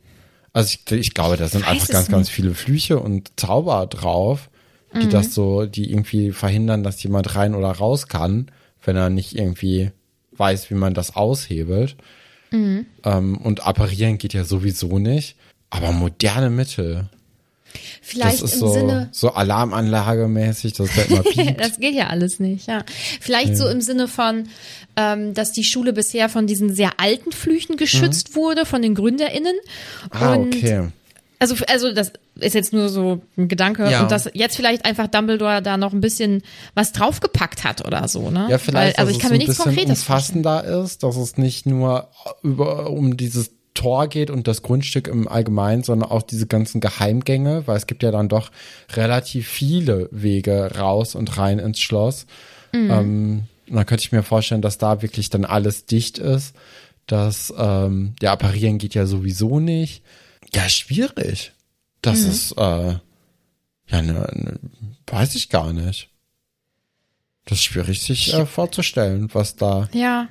[0.55, 2.35] Also ich, ich glaube, da sind einfach ganz, ganz nicht.
[2.35, 4.49] viele Flüche und Zauber drauf,
[4.95, 8.51] die das so, die irgendwie verhindern, dass jemand rein oder raus kann,
[8.85, 9.91] wenn er nicht irgendwie
[10.37, 11.97] weiß, wie man das aushebelt.
[13.03, 15.37] Ähm, und apparieren geht ja sowieso nicht.
[15.71, 17.09] Aber moderne Mittel.
[18.03, 19.09] Vielleicht im so, Sinne.
[19.13, 21.61] so Alarmanlagemäßig, dass der immer piept.
[21.61, 22.85] das geht ja alles nicht, ja.
[23.21, 24.49] Vielleicht so im Sinne von,
[24.97, 29.55] ähm, dass die Schule bisher von diesen sehr alten Flüchen geschützt wurde, von den GründerInnen.
[29.55, 30.11] Mhm.
[30.11, 30.89] ah, Und okay.
[31.41, 34.03] Also, also das ist jetzt nur so ein Gedanke Ja.
[34.03, 36.43] und dass jetzt vielleicht einfach Dumbledore da noch ein bisschen
[36.75, 38.47] was draufgepackt hat oder so, ne?
[38.49, 40.45] Ja, vielleicht, Weil, also ich kann mir nichts Konkretes vorstellen.
[40.85, 42.09] ist, dass es nicht nur
[42.43, 47.67] über, um dieses Tor geht und das Grundstück im Allgemeinen, sondern auch diese ganzen Geheimgänge,
[47.67, 48.51] weil es gibt ja dann doch
[48.95, 52.27] relativ viele Wege raus und rein ins Schloss.
[52.73, 52.91] Mhm.
[52.91, 56.55] Ähm, und dann könnte ich mir vorstellen, dass da wirklich dann alles dicht ist,
[57.07, 60.03] dass ähm, ja, apparieren geht ja sowieso nicht.
[60.55, 61.53] Ja, schwierig.
[62.03, 62.31] Das Mhm.
[62.31, 62.95] ist, äh,
[63.89, 64.59] ja, ne, ne,
[65.07, 66.09] weiß ich gar nicht.
[67.47, 69.89] Das ist schwierig, sich äh, vorzustellen, was da.
[69.93, 70.29] Ja.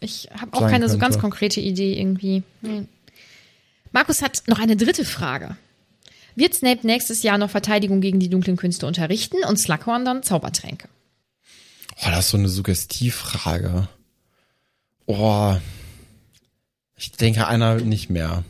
[0.00, 1.20] Ich habe auch keine so ganz könnte.
[1.20, 2.42] konkrete Idee irgendwie.
[2.60, 2.84] Nee.
[3.92, 5.56] Markus hat noch eine dritte Frage.
[6.34, 10.88] Wird Snape nächstes Jahr noch Verteidigung gegen die dunklen Künste unterrichten und Slughorn dann Zaubertränke?
[12.02, 13.88] Oh, das ist so eine Suggestivfrage.
[15.06, 15.56] Oh,
[16.96, 18.44] ich denke einer nicht mehr.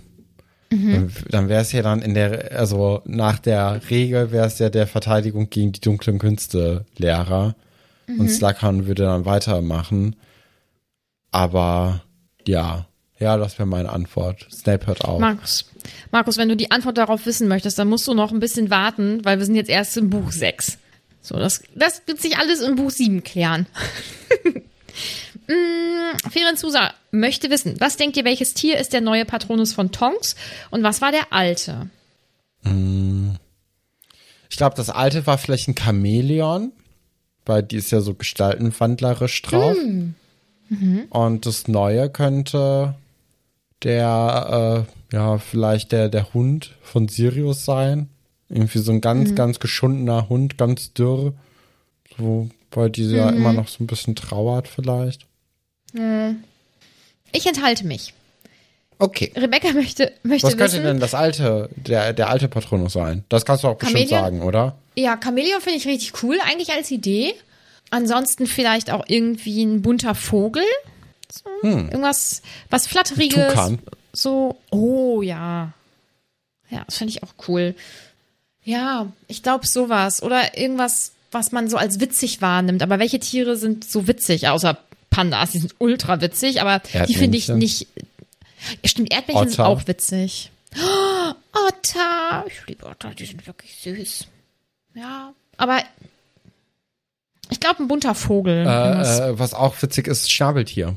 [0.69, 4.69] Dann, dann wäre es ja dann in der, also nach der Regel wäre es ja
[4.69, 7.55] der Verteidigung gegen die dunklen Künste Lehrer.
[8.09, 10.17] Und Slughorn würde dann weitermachen.
[11.37, 12.01] Aber
[12.47, 12.87] ja,
[13.19, 14.47] ja, das wäre meine Antwort.
[14.51, 15.21] Snape hört auf.
[15.21, 15.67] Markus,
[16.11, 19.23] Markus, wenn du die Antwort darauf wissen möchtest, dann musst du noch ein bisschen warten,
[19.23, 20.79] weil wir sind jetzt erst im Buch 6.
[21.21, 23.67] So, das, das wird sich alles im Buch 7 klären.
[25.47, 29.93] mm, Ferenc Sousa möchte wissen, was denkt ihr, welches Tier ist der neue Patronus von
[29.93, 30.37] Tonks
[30.71, 31.91] und was war der alte?
[34.49, 36.73] Ich glaube, das alte war vielleicht ein Chamäleon,
[37.45, 39.77] weil die ist ja so gestaltenwandlerisch drauf.
[41.11, 42.95] Und das neue könnte
[43.83, 48.09] der, äh, ja, vielleicht der, der Hund von Sirius sein.
[48.49, 51.35] Irgendwie so ein ganz, ganz geschundener Hund, ganz dürr.
[52.19, 55.27] So, weil die ja immer noch so ein bisschen trauert vielleicht.
[57.33, 58.15] Ich enthalte mich.
[58.99, 59.33] Okay.
[59.37, 60.85] Rebecca möchte, möchte Was könnte wissen.
[60.85, 63.25] denn das alte, der, der alte Patronus sein?
[63.29, 64.25] Das kannst du auch bestimmt Chamäleon?
[64.25, 64.77] sagen, oder?
[64.95, 67.35] Ja, Chamäleon finde ich richtig cool, eigentlich als Idee.
[67.91, 70.65] Ansonsten vielleicht auch irgendwie ein bunter Vogel.
[71.31, 73.37] So, Irgendwas, was Flatteriges.
[73.37, 73.49] Hm.
[73.49, 73.79] Tukan.
[74.13, 75.73] So, oh ja.
[76.71, 77.75] Ja, das finde ich auch cool.
[78.65, 80.23] Ja, ich glaube sowas.
[80.23, 82.83] Oder irgendwas, was man so als witzig wahrnimmt.
[82.83, 84.49] Aber welche Tiere sind so witzig?
[84.49, 84.79] Außer
[85.11, 87.87] Pandas, die sind ultra witzig, aber die finde ich nicht.
[88.85, 90.51] Stimmt, Erdmännchen sind auch witzig.
[90.77, 91.33] Oh,
[91.69, 92.45] Otter.
[92.49, 94.27] Ich liebe Otter, die sind wirklich süß.
[94.95, 95.83] Ja, aber
[97.51, 98.67] ich glaube, ein bunter Vogel.
[98.67, 100.97] Äh, äh, was auch witzig ist, Schnabeltier.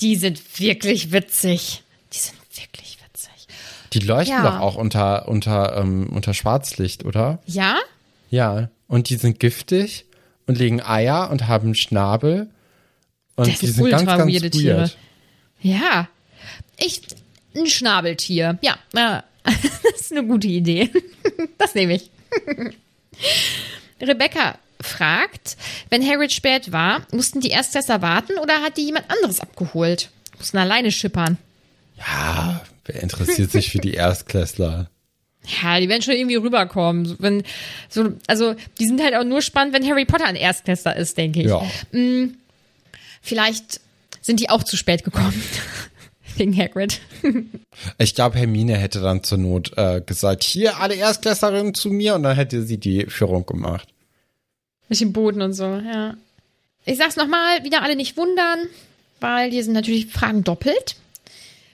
[0.00, 1.82] Die sind wirklich witzig.
[2.12, 3.46] Die sind wirklich witzig.
[3.92, 4.42] Die leuchten Ja.
[4.50, 7.40] doch auch unter, unter, ähm, unter Schwarzlicht, oder?
[7.46, 7.76] Ja?
[8.30, 8.68] Ja.
[8.86, 10.04] Und die sind giftig
[10.46, 12.48] und legen Eier und haben Schnabel.
[13.36, 14.52] Und Das die sind sind ganz, ultra ganz weirde weird.
[14.52, 14.90] Tiere.
[15.60, 16.08] Ja.
[16.76, 17.02] Ich,
[17.56, 18.58] ein Schnabeltier.
[18.62, 19.24] Ja, ja.
[19.44, 20.90] das ist eine gute Idee.
[21.58, 22.10] Das nehme ich.
[24.00, 25.56] Rebecca fragt,
[25.90, 30.10] wenn Harry spät war, mussten die Erstklässler warten oder hat die jemand anderes abgeholt?
[30.38, 31.38] Mussten alleine schippern.
[31.98, 34.88] Ja, wer interessiert sich für die Erstklässler?
[35.62, 37.16] Ja, die werden schon irgendwie rüberkommen.
[37.18, 37.42] Wenn,
[37.88, 41.40] so, also, die sind halt auch nur spannend, wenn Harry Potter ein Erstklässler ist, denke
[41.40, 41.46] ich.
[41.46, 41.62] Ja.
[43.22, 43.80] Vielleicht
[44.20, 45.42] sind die auch zu spät gekommen.
[46.36, 47.00] Wegen Hagrid.
[47.98, 52.24] Ich glaube, Hermine hätte dann zur Not äh, gesagt, hier alle Erstklässlerinnen zu mir und
[52.24, 53.88] dann hätte sie die Führung gemacht.
[54.88, 56.14] Mit dem Boden und so, ja.
[56.84, 58.60] Ich sag's nochmal, wieder alle nicht wundern,
[59.20, 60.96] weil hier sind natürlich Fragen doppelt.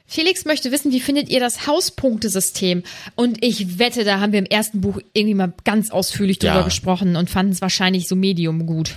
[0.07, 2.83] Felix möchte wissen, wie findet ihr das Hauspunktesystem?
[3.15, 6.63] Und ich wette, da haben wir im ersten Buch irgendwie mal ganz ausführlich drüber Ja.
[6.63, 8.97] gesprochen und fanden es wahrscheinlich so medium gut.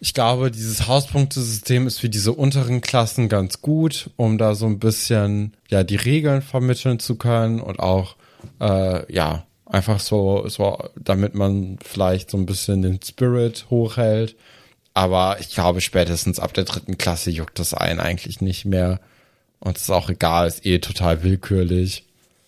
[0.00, 4.80] Ich glaube, dieses Hauspunktesystem ist für diese unteren Klassen ganz gut, um da so ein
[4.80, 8.16] bisschen ja die Regeln vermitteln zu können und auch
[8.60, 14.36] äh, ja einfach so so, damit man vielleicht so ein bisschen den Spirit hochhält.
[14.94, 19.00] Aber ich glaube, spätestens ab der dritten Klasse juckt das einen eigentlich nicht mehr
[19.58, 22.04] und es ist auch egal, ist eh total willkürlich.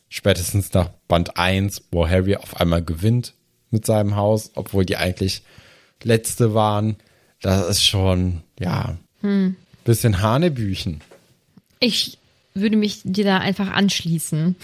[0.09, 3.35] Spätestens nach Band 1, wo Harry auf einmal gewinnt
[3.70, 5.43] mit seinem Haus, obwohl die eigentlich
[6.03, 6.97] letzte waren.
[7.41, 8.97] Das ist schon, ja,
[9.85, 11.01] bisschen Hanebüchen.
[11.81, 12.18] Ich
[12.55, 14.57] würde mich dir da einfach anschließen.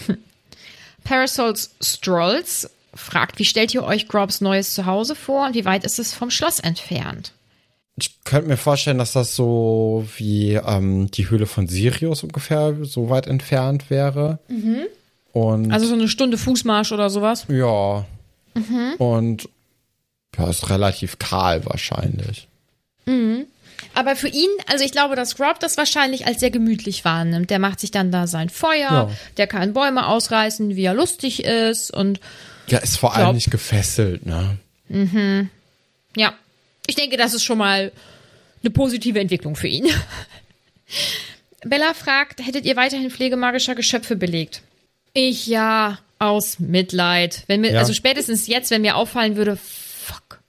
[1.03, 5.99] Parasols Strolls fragt, wie stellt ihr euch Grobs neues Zuhause vor und wie weit ist
[5.99, 7.33] es vom Schloss entfernt?
[7.97, 13.09] Ich könnte mir vorstellen, dass das so wie ähm, die Höhle von Sirius ungefähr so
[13.09, 14.39] weit entfernt wäre.
[15.33, 17.45] Und Also so eine Stunde Fußmarsch oder sowas.
[17.49, 18.05] ja.
[18.53, 18.93] Mhm.
[18.97, 19.49] Und
[20.37, 22.47] ja, ist relativ kahl wahrscheinlich.
[23.93, 27.49] Aber für ihn, also ich glaube, dass Rob das wahrscheinlich als sehr gemütlich wahrnimmt.
[27.49, 29.09] Der macht sich dann da sein Feuer, Ja.
[29.37, 32.19] der kann Bäume ausreißen, wie er lustig ist und
[32.67, 34.57] Ja, ist vor allem Glaub- nicht gefesselt, ne?
[36.15, 36.33] ja,
[36.87, 37.91] ich denke, das ist schon mal
[38.63, 39.87] eine positive Entwicklung für ihn.
[41.63, 44.61] Bella fragt, hättet ihr weiterhin pflegemagischer Geschöpfe belegt?
[45.13, 47.43] Ich ja, aus Mitleid.
[47.47, 47.79] Wenn mir, Ja.
[47.79, 50.40] also spätestens jetzt, wenn mir auffallen würde, fuck,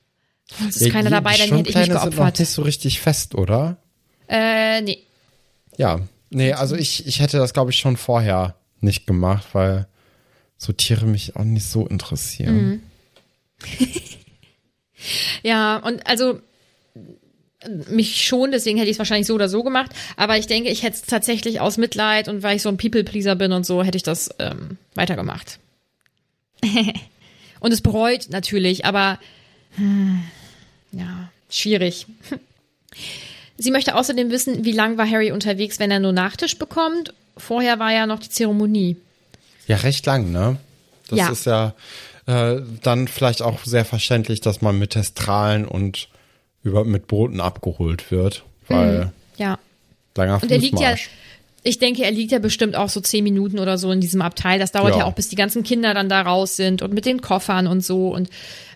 [0.50, 2.38] sonst ist Ja, keiner dabei, dann hätte ich mich Schwimmpläne sind noch geopfert.
[2.38, 3.76] nicht so richtig fest, oder?
[4.28, 4.98] Äh, nee.
[5.76, 6.00] Ja.
[6.30, 9.86] Nee, also ich, ich hätte das, glaube ich, schon vorher nicht gemacht, weil
[10.56, 12.82] so Tiere mich auch nicht so interessieren.
[15.42, 16.40] Ja, und also
[17.88, 19.90] mich schon, deswegen hätte ich es wahrscheinlich so oder so gemacht.
[20.16, 23.36] Aber ich denke, ich hätte es tatsächlich aus Mitleid und weil ich so ein People-Pleaser
[23.36, 25.58] bin und so, hätte ich das ähm, weitergemacht.
[27.60, 29.18] und es bereut natürlich, aber
[29.76, 30.22] hm,
[30.92, 32.06] ja, schwierig.
[33.58, 37.14] Sie möchte außerdem wissen, wie lang war Harry unterwegs, wenn er nur Nachtisch bekommt.
[37.36, 38.96] Vorher war ja noch die Zeremonie.
[39.66, 40.56] Ja, recht lang, ne?
[41.08, 41.28] Das Ja.
[41.30, 41.74] ist ja
[42.26, 46.08] äh, dann vielleicht auch sehr verständlich, dass man mit Testralen und
[46.62, 49.58] über, mit Booten abgeholt wird, weil Ja.
[50.16, 50.42] langer Mhm.
[50.42, 51.10] Und er liegt ja, Fußmarsch.
[51.64, 54.58] Ich denke, er liegt ja bestimmt auch so zehn Minuten oder so in diesem Abteil.
[54.58, 55.04] Das dauert ja, Ja.
[55.06, 58.08] auch, bis die ganzen Kinder dann da raus sind und mit den Koffern und so.
[58.08, 58.28] Und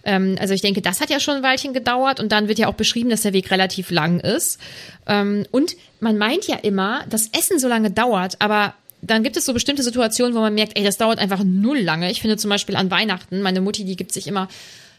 [0.05, 2.69] ähm, also ich denke, das hat ja schon ein Weilchen gedauert und dann wird ja
[2.69, 4.61] auch beschrieben, dass der Weg relativ lang ist.
[5.09, 9.45] Ähm, und man meint ja immer, dass Essen so lange dauert, aber dann gibt es
[9.45, 12.11] so bestimmte Situationen, wo man merkt, ey, das dauert einfach null lange.
[12.11, 14.49] Ich finde zum Beispiel an Weihnachten, meine Mutti, die gibt sich immer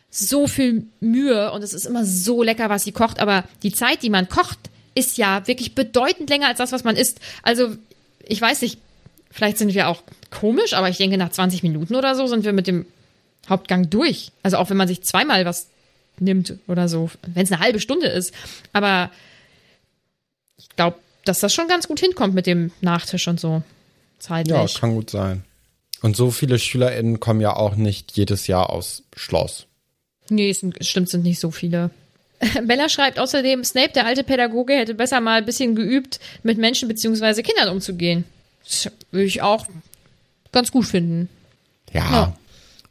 [0.10, 4.04] so viel Mühe und es ist immer so lecker, was sie kocht, aber die Zeit,
[4.04, 4.58] die man kocht,
[4.98, 7.20] ist ja wirklich bedeutend länger als das, was man isst.
[7.44, 7.76] Also,
[8.26, 8.80] ich weiß nicht,
[9.32, 12.54] vielleicht sind wir auch komisch, aber ich denke, nach 20 Minuten oder so sind wir
[12.54, 12.86] mit dem
[13.48, 14.32] Hauptgang durch.
[14.44, 15.68] Also auch wenn man sich zweimal was
[16.20, 18.34] nimmt oder so, wenn es eine halbe Stunde ist.
[18.74, 19.12] Aber
[20.58, 23.62] ich glaube, dass das schon ganz gut hinkommt mit dem Nachtisch und so.
[24.20, 24.56] Zeitlich.
[24.56, 25.44] Ja, kann gut sein.
[26.02, 29.68] Und so viele SchülerInnen kommen ja auch nicht jedes Jahr aus Schloss.
[30.30, 31.92] Nee, es sind, stimmt, sind nicht so viele.
[32.64, 36.88] Bella schreibt außerdem, Snape, der alte Pädagoge, hätte besser mal ein bisschen geübt, mit Menschen
[36.88, 37.42] bzw.
[37.42, 38.26] Kindern umzugehen.
[38.64, 39.68] Das würde ich auch
[40.52, 41.30] ganz gut finden.
[41.94, 42.12] Ja.
[42.12, 42.38] Ja.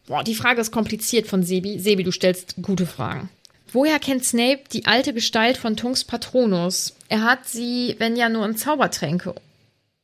[0.07, 1.78] Boah, die Frage ist kompliziert von Sebi.
[1.78, 3.28] Sebi, du stellst gute Fragen.
[3.72, 6.94] Woher kennt Snape die alte Gestalt von Tunks Patronus?
[7.09, 9.34] Er hat sie, wenn ja nur in Zaubertränke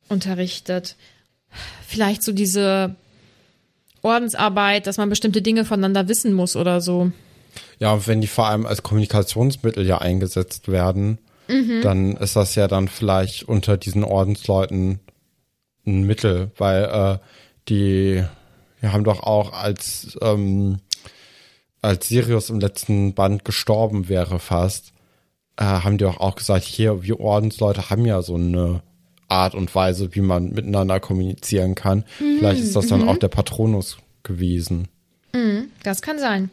[0.08, 0.96] unterrichtet.
[1.86, 2.96] Vielleicht so diese
[4.02, 7.12] Ordensarbeit, dass man bestimmte Dinge voneinander wissen muss oder so.
[7.82, 11.18] Ja, und wenn die vor allem als Kommunikationsmittel ja eingesetzt werden,
[11.48, 11.80] Mhm.
[11.82, 15.00] dann ist das ja dann vielleicht unter diesen Ordensleuten
[15.84, 17.18] ein Mittel, weil äh,
[17.68, 18.22] die
[18.80, 20.78] wir haben doch auch als ähm,
[21.80, 24.92] als Sirius im letzten Band gestorben wäre fast,
[25.56, 28.82] äh, haben die doch auch gesagt, hier wir Ordensleute haben ja so eine
[29.26, 32.04] Art und Weise, wie man miteinander kommunizieren kann.
[32.20, 34.86] Mhm, Vielleicht ist das dann auch der Patronus gewesen.
[35.82, 36.50] Das kann sein.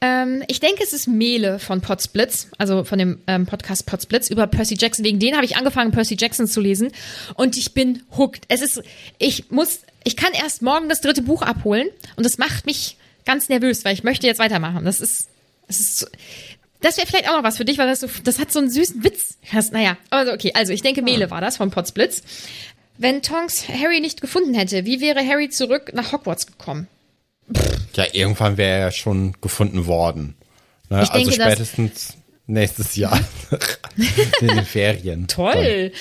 [0.00, 4.46] Ähm, ich denke, es ist Mele von Potsblitz, also von dem ähm, Podcast Potsblitz über
[4.46, 5.04] Percy Jackson.
[5.04, 6.92] Wegen den habe ich angefangen, Percy Jackson zu lesen.
[7.34, 8.44] Und ich bin hooked.
[8.48, 8.82] Es ist,
[9.18, 11.88] ich muss, ich kann erst morgen das dritte Buch abholen.
[12.16, 14.84] Und das macht mich ganz nervös, weil ich möchte jetzt weitermachen.
[14.84, 15.28] Das ist,
[15.66, 16.10] das ist
[16.80, 18.70] das wäre vielleicht auch noch was für dich, weil das so, das hat so einen
[18.70, 19.38] süßen Witz.
[19.52, 22.22] Das, naja, also okay, also ich denke, Mele war das von Potsblitz.
[22.98, 26.88] Wenn Tonks Harry nicht gefunden hätte, wie wäre Harry zurück nach Hogwarts gekommen?
[27.94, 30.34] Ja, irgendwann wäre er schon gefunden worden.
[30.90, 31.02] Ne?
[31.02, 33.18] Ich denke, also dass- spätestens nächstes Jahr
[34.40, 35.26] in den Ferien.
[35.28, 35.92] Toll.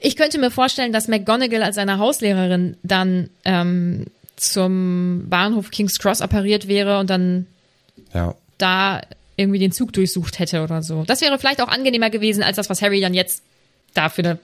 [0.00, 6.20] Ich könnte mir vorstellen, dass McGonagall als seine Hauslehrerin dann ähm, zum Bahnhof King's Cross
[6.20, 7.46] appariert wäre und dann
[8.14, 8.34] ja.
[8.58, 9.02] da
[9.36, 11.04] irgendwie den Zug durchsucht hätte oder so.
[11.04, 13.42] Das wäre vielleicht auch angenehmer gewesen als das, was Harry dann jetzt
[13.94, 14.38] da für eine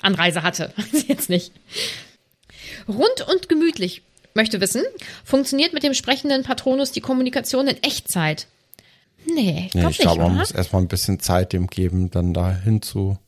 [0.00, 0.72] Anreise hatte.
[1.06, 1.52] Jetzt nicht.
[2.88, 4.02] Rund und gemütlich
[4.34, 4.82] möchte wissen,
[5.24, 8.46] funktioniert mit dem sprechenden Patronus die Kommunikation in Echtzeit?
[9.26, 12.10] Nee, ich Nee, glaube ich nicht, glaube, man muss erstmal ein bisschen Zeit dem geben,
[12.10, 13.18] dann da hin zu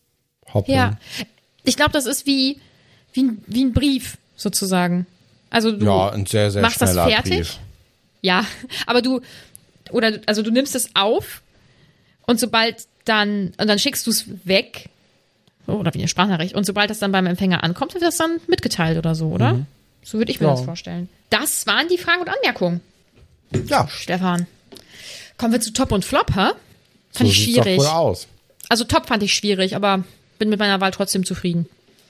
[0.52, 0.76] hoppeln.
[0.76, 0.98] Ja.
[1.62, 2.61] Ich glaube, das ist wie,
[3.12, 5.07] wie, ein- wie ein Brief sozusagen.
[5.50, 7.22] Also du Ja, ein sehr, sehr machst das fertig.
[7.38, 7.59] Brief.
[8.22, 8.44] Ja,
[8.86, 9.20] aber du
[9.92, 11.42] oder also du nimmst es auf
[12.26, 14.88] und sobald dann und dann schickst du es weg
[15.66, 18.98] oder wie eine Sprachnachricht und sobald das dann beim Empfänger ankommt, wird das dann mitgeteilt
[18.98, 19.64] oder so, oder?
[20.05, 20.46] So würde ich mir.
[20.46, 20.52] Ja.
[20.55, 21.09] das vorstellen.
[21.30, 22.80] Das waren die Fragen und Anmerkungen,
[23.66, 24.46] Ja, Stefan.
[25.36, 26.50] Kommen wir zu Top und Flop, hä?
[26.52, 26.55] Fand
[27.12, 27.80] so ich sieht's doch schwierig.
[27.80, 28.28] wohl aus.
[28.68, 30.05] Also Top fand ich schwierig, aber
[30.38, 31.68] bin mit meiner Wahl trotzdem zufrieden.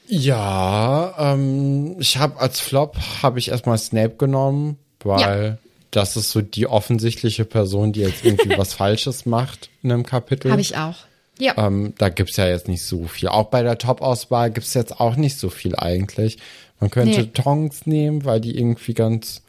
[0.09, 5.71] Ja, ähm, ich habe als Flop habe ich erstmal Snape genommen, weil ja.
[5.91, 10.51] das ist so die offensichtliche Person, die jetzt irgendwie was Falsches macht in einem Kapitel.
[10.51, 10.97] Habe ich auch.
[11.39, 11.55] Ja.
[11.57, 13.29] Ähm, da gibt's ja jetzt nicht so viel.
[13.29, 16.39] Auch bei der Top-Auswahl gibt's jetzt auch nicht so viel eigentlich.
[16.81, 17.31] Man könnte nee.
[17.33, 19.43] Tongs nehmen, weil die irgendwie ganz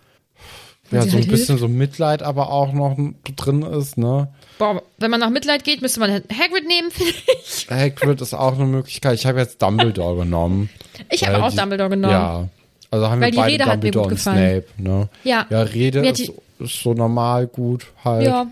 [0.91, 2.95] ja, so ein halt bisschen so Mitleid aber auch noch
[3.35, 4.27] drin ist, ne?
[4.59, 7.13] Boah, wenn man nach Mitleid geht, müsste man Hagrid nehmen, finde
[7.43, 7.67] ich.
[7.69, 9.15] Hagrid ist auch eine Möglichkeit.
[9.15, 10.69] Ich habe jetzt Dumbledore genommen.
[11.09, 12.13] Ich habe auch die, Dumbledore genommen.
[12.13, 12.47] Ja.
[12.91, 15.09] Also haben weil wir beide Rede Dumbledore und Snape, ne?
[15.23, 15.47] Ja.
[15.49, 18.27] Ja, Rede ist, ist, so normal gut halt.
[18.27, 18.47] Ja.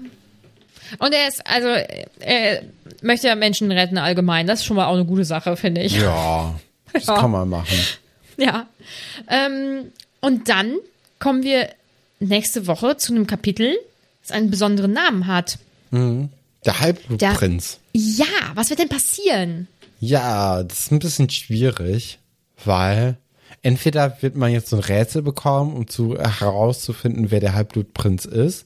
[1.00, 1.68] Und er ist, also,
[2.20, 2.64] er
[3.04, 4.48] möchte ja Menschen retten allgemein.
[4.48, 5.98] Das ist schon mal auch eine gute Sache, finde ich.
[5.98, 6.56] Ja.
[6.94, 7.16] Das ja.
[7.16, 7.76] kann man machen.
[8.38, 8.68] Ja.
[9.28, 9.92] Ähm,
[10.22, 10.76] und dann
[11.18, 11.70] kommen wir
[12.20, 13.76] nächste Woche zu einem Kapitel,
[14.22, 15.58] das einen besonderen Namen hat.
[15.90, 16.30] Mhm.
[16.66, 17.80] Der Halbblutprinz.
[17.94, 19.68] Ja, was wird denn passieren?
[20.00, 22.20] Ja, das ist ein bisschen schwierig,
[22.64, 23.18] weil
[23.64, 28.66] entweder wird man jetzt so ein Rätsel bekommen, um zu herauszufinden, wer der Halbblutprinz ist,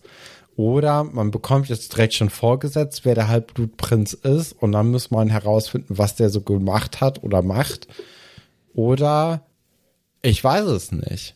[0.58, 5.30] oder man bekommt jetzt direkt schon vorgesetzt, wer der Halbblutprinz ist, und dann muss man
[5.30, 7.88] herausfinden, was der so gemacht hat oder macht.
[8.74, 9.46] Oder
[10.24, 11.36] ich weiß es nicht.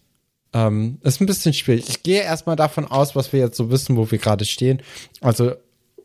[0.53, 1.88] Ähm, ist ein bisschen schwierig.
[1.88, 4.82] Ich gehe erstmal davon aus, was wir jetzt so wissen, wo wir gerade stehen.
[5.22, 5.53] Also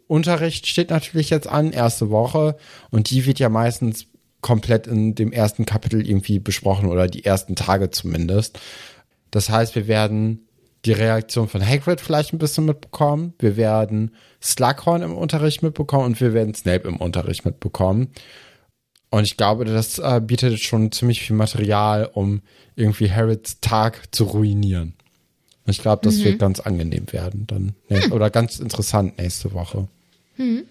[0.08, 2.58] Unterricht steht natürlich jetzt an, erste Woche,
[2.90, 4.06] und die wird ja meistens
[4.42, 8.60] komplett in dem ersten Kapitel irgendwie besprochen oder die ersten Tage zumindest.
[9.30, 10.45] Das heißt, wir werden
[10.86, 13.34] die Reaktion von Hagrid vielleicht ein bisschen mitbekommen.
[13.38, 18.08] Wir werden Slughorn im Unterricht mitbekommen und wir werden Snape im Unterricht mitbekommen.
[19.10, 22.42] Und ich glaube, das äh, bietet schon ziemlich viel Material, um
[22.74, 24.94] irgendwie Harrods Tag zu ruinieren.
[25.66, 26.24] Ich glaube, das mhm.
[26.24, 27.74] wird ganz angenehm werden dann.
[27.88, 28.12] Hm.
[28.12, 29.88] Oder ganz interessant nächste Woche.
[30.36, 30.64] Mhm.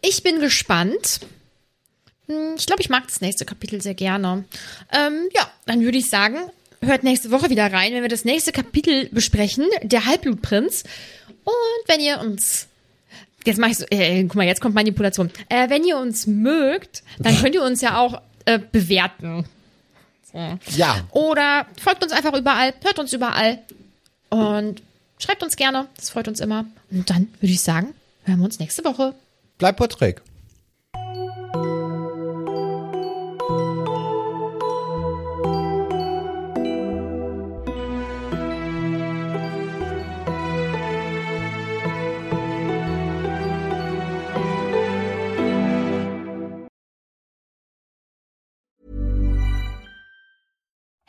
[0.00, 1.20] Ich bin gespannt.
[2.26, 4.44] Hm, ich glaube, ich mag das nächste Kapitel sehr gerne.
[4.92, 6.36] Ähm, ja, dann würde ich sagen,
[6.86, 10.84] hört nächste Woche wieder rein, wenn wir das nächste Kapitel besprechen, der Halbblutprinz.
[11.44, 12.68] Und wenn ihr uns
[13.46, 15.30] Jetzt mache ich so, äh, guck mal, jetzt kommt Manipulation.
[15.50, 19.44] Äh, wenn ihr uns mögt, dann könnt ihr uns ja auch äh, bewerten.
[20.32, 20.58] So.
[20.76, 21.06] Ja.
[21.10, 23.58] Oder folgt uns einfach überall, hört uns überall
[24.30, 24.82] und
[25.18, 25.88] schreibt uns gerne.
[25.96, 26.64] Das freut uns immer.
[26.90, 29.14] Und dann würde ich sagen, hören wir uns nächste Woche.
[29.58, 30.16] Bleibt Porträt.